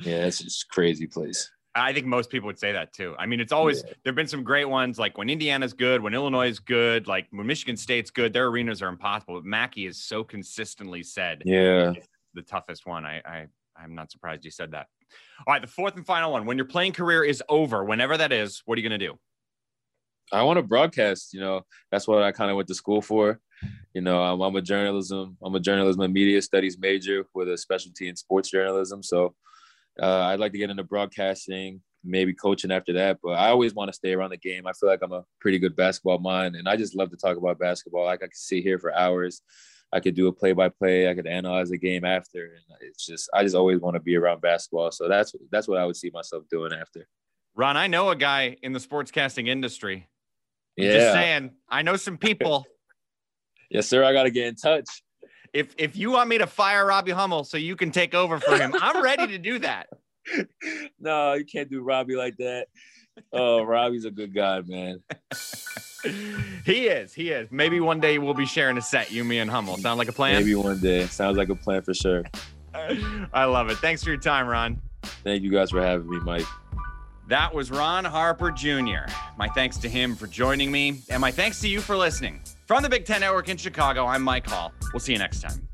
Yeah 0.01 0.27
it's 0.27 0.41
just 0.41 0.69
crazy 0.71 1.07
place 1.07 1.49
I 1.77 1.93
think 1.93 2.07
most 2.07 2.31
people 2.31 2.47
would 2.47 2.59
say 2.59 2.73
that 2.73 2.93
too. 2.93 3.17
I 3.19 3.27
mean, 3.27 3.41
it's 3.41 3.53
always 3.53 3.83
yeah. 3.85 3.95
there've 4.03 4.15
been 4.15 4.29
some 4.29 4.45
great 4.45 4.67
ones 4.67 4.99
like 4.99 5.19
when 5.19 5.29
Indiana's 5.29 5.73
good, 5.73 6.03
when 6.03 6.15
Illinois 6.15 6.49
is 6.49 6.61
good, 6.61 7.09
like 7.09 7.27
when 7.31 7.47
Michigan 7.47 7.77
State's 7.77 8.11
good, 8.11 8.33
their 8.33 8.47
arenas 8.47 8.81
are 8.81 8.89
impossible. 8.89 9.35
But 9.35 9.45
Mackey 9.45 9.87
is 9.87 10.03
so 10.03 10.23
consistently 10.23 11.03
said, 11.03 11.43
yeah, 11.45 11.93
the 12.35 12.43
toughest 12.43 12.87
one. 12.87 13.05
I, 13.05 13.23
I 13.25 13.47
I'm 13.77 13.95
not 13.95 14.11
surprised 14.11 14.45
you 14.45 14.51
said 14.51 14.73
that. 14.73 14.87
All 15.47 15.53
right, 15.53 15.63
the 15.63 15.69
fourth 15.69 15.97
and 15.97 16.07
final 16.07 16.33
one. 16.33 16.47
When 16.47 16.57
your 16.57 16.67
playing 16.67 16.93
career 16.93 17.25
is 17.25 17.43
over, 17.49 17.85
whenever 17.85 18.17
that 18.17 18.33
is, 18.33 18.63
what 18.65 18.79
are 18.79 18.81
you 18.81 18.89
going 18.89 19.01
to 19.01 19.07
do? 19.07 19.19
I 20.33 20.43
want 20.43 20.59
to 20.59 20.63
broadcast. 20.63 21.35
You 21.35 21.41
know, 21.41 21.63
that's 21.91 22.09
what 22.09 22.23
I 22.23 22.33
kind 22.33 22.51
of 22.51 22.57
went 22.57 22.69
to 22.69 22.75
school 22.75 23.03
for. 23.03 23.41
You 23.95 24.01
know, 24.01 24.23
I'm, 24.23 24.41
I'm, 24.41 24.57
a 24.57 24.63
journalism. 24.63 25.37
I'm 25.43 25.55
a 25.55 25.61
journalism 25.61 26.03
and 26.03 26.13
media 26.13 26.41
studies 26.43 26.79
major 26.79 27.27
with 27.35 27.49
a 27.49 27.59
specialty 27.59 28.09
in 28.09 28.17
sports 28.17 28.51
journalism. 28.51 29.03
So 29.03 29.35
uh, 30.01 30.21
I'd 30.23 30.41
like 30.41 30.53
to 30.53 30.59
get 30.59 30.71
into 30.71 30.85
broadcasting, 30.85 31.81
maybe 32.03 32.35
coaching 32.35 32.73
after 32.73 32.93
that. 32.95 33.19
But 33.23 33.33
I 33.33 33.49
always 33.49 33.75
want 33.75 33.89
to 33.89 33.93
stay 33.93 34.13
around 34.13 34.31
the 34.31 34.37
game. 34.37 34.67
I 34.67 34.73
feel 34.73 34.89
like 34.89 35.01
I'm 35.03 35.13
a 35.13 35.25
pretty 35.41 35.59
good 35.59 35.77
basketball 35.77 36.19
mind, 36.19 36.57
and 36.57 36.69
I 36.69 36.77
just 36.77 36.97
love 36.97 37.11
to 37.11 37.17
talk 37.17 37.37
about 37.37 37.59
basketball. 37.59 38.05
Like 38.05 38.23
I 38.23 38.27
could 38.27 38.37
sit 38.37 38.63
here 38.63 38.79
for 38.79 38.95
hours. 38.95 39.43
I 39.93 40.01
could 40.01 40.17
do 40.17 40.27
a 40.27 40.33
play 40.33 40.53
by 40.53 40.71
play. 40.71 41.09
I 41.09 41.15
could 41.15 41.27
analyze 41.27 41.71
a 41.71 41.79
game 41.79 42.05
after, 42.05 42.45
and 42.45 42.77
it's 42.81 43.07
just 43.07 43.31
I 43.33 43.43
just 43.45 43.55
always 43.55 43.81
want 43.81 43.95
to 43.95 44.01
be 44.01 44.17
around 44.17 44.41
basketball. 44.41 44.91
So 44.91 45.09
that's 45.09 45.35
that's 45.51 45.69
what 45.69 45.79
I 45.79 45.87
would 45.87 45.97
see 45.97 46.11
myself 46.13 46.45
doing 46.51 46.73
after. 46.73 47.07
Ron, 47.55 47.77
I 47.77 47.87
know 47.87 48.11
a 48.11 48.17
guy 48.17 48.57
in 48.63 48.73
the 48.73 48.81
sportscasting 48.81 49.47
industry. 49.47 50.09
I'm 50.77 50.85
yeah, 50.85 50.93
just 50.95 51.13
saying, 51.13 51.51
I 51.69 51.83
know 51.83 51.95
some 51.95 52.19
people. 52.19 52.67
yes, 53.71 53.87
sir. 53.87 54.03
I 54.03 54.13
got 54.13 54.25
to 54.25 54.31
get 54.33 54.49
in 54.49 54.57
touch 54.57 55.04
if 55.55 55.75
if 55.79 55.97
you 55.97 56.11
want 56.11 56.29
me 56.29 56.39
to 56.39 56.47
fire 56.47 56.85
Robbie 56.85 57.13
Hummel 57.13 57.45
so 57.45 57.57
you 57.57 57.77
can 57.77 57.91
take 57.91 58.13
over 58.13 58.39
for 58.41 58.59
him, 58.59 58.75
I'm 58.81 59.03
ready 59.03 59.29
to 59.29 59.39
do 59.39 59.61
that. 59.61 59.89
No, 60.99 61.35
you 61.35 61.45
can't 61.45 61.69
do 61.69 61.83
Robbie 61.83 62.17
like 62.17 62.39
that. 62.39 62.69
Oh, 63.31 63.63
Robbie's 63.63 64.07
a 64.07 64.11
good 64.11 64.35
guy, 64.35 64.63
man. 64.63 65.03
he 66.65 66.87
is. 66.87 67.13
He 67.13 67.29
is. 67.29 67.51
Maybe 67.51 67.79
one 67.79 68.01
day 68.01 68.17
we'll 68.17 68.33
be 68.33 68.47
sharing 68.47 68.79
a 68.79 68.83
set, 68.83 69.13
you, 69.13 69.23
me, 69.23 69.39
and 69.39 69.51
Hummel. 69.51 69.77
Sound 69.77 69.99
like 69.99 70.09
a 70.09 70.13
plan? 70.13 70.37
Maybe 70.37 70.55
one 70.55 70.81
day. 70.81 71.07
Sounds 71.09 71.37
like 71.37 71.51
a 71.51 71.55
plan 71.55 71.83
for 71.83 71.93
sure. 71.93 72.25
I 72.75 73.45
love 73.45 73.69
it. 73.69 73.77
Thanks 73.79 74.03
for 74.03 74.09
your 74.09 74.19
time, 74.19 74.47
Ron. 74.47 74.81
Thank 75.03 75.43
you 75.43 75.51
guys 75.51 75.71
for 75.71 75.83
having 75.83 76.09
me, 76.09 76.21
Mike. 76.21 76.47
That 77.29 77.55
was 77.55 77.71
Ron 77.71 78.07
Harper 78.07 78.51
Jr. 78.51 79.13
My 79.37 79.49
thanks 79.49 79.77
to 79.79 79.91
him 79.91 80.17
for 80.17 80.27
joining 80.27 80.73
me, 80.73 81.03
and 81.11 81.21
my 81.21 81.31
thanks 81.31 81.61
to 81.61 81.69
you 81.69 81.83
for 81.83 81.99
listening. 81.99 82.41
From 82.67 82.83
the 82.83 82.89
Big 82.89 83.05
Ten 83.05 83.21
Network 83.21 83.51
in 83.51 83.59
Chicago, 83.59 84.07
I'm 84.07 84.23
Mike 84.23 84.47
Hall. 84.47 84.73
We'll 84.93 85.01
see 85.01 85.13
you 85.13 85.19
next 85.19 85.43
time. 85.43 85.69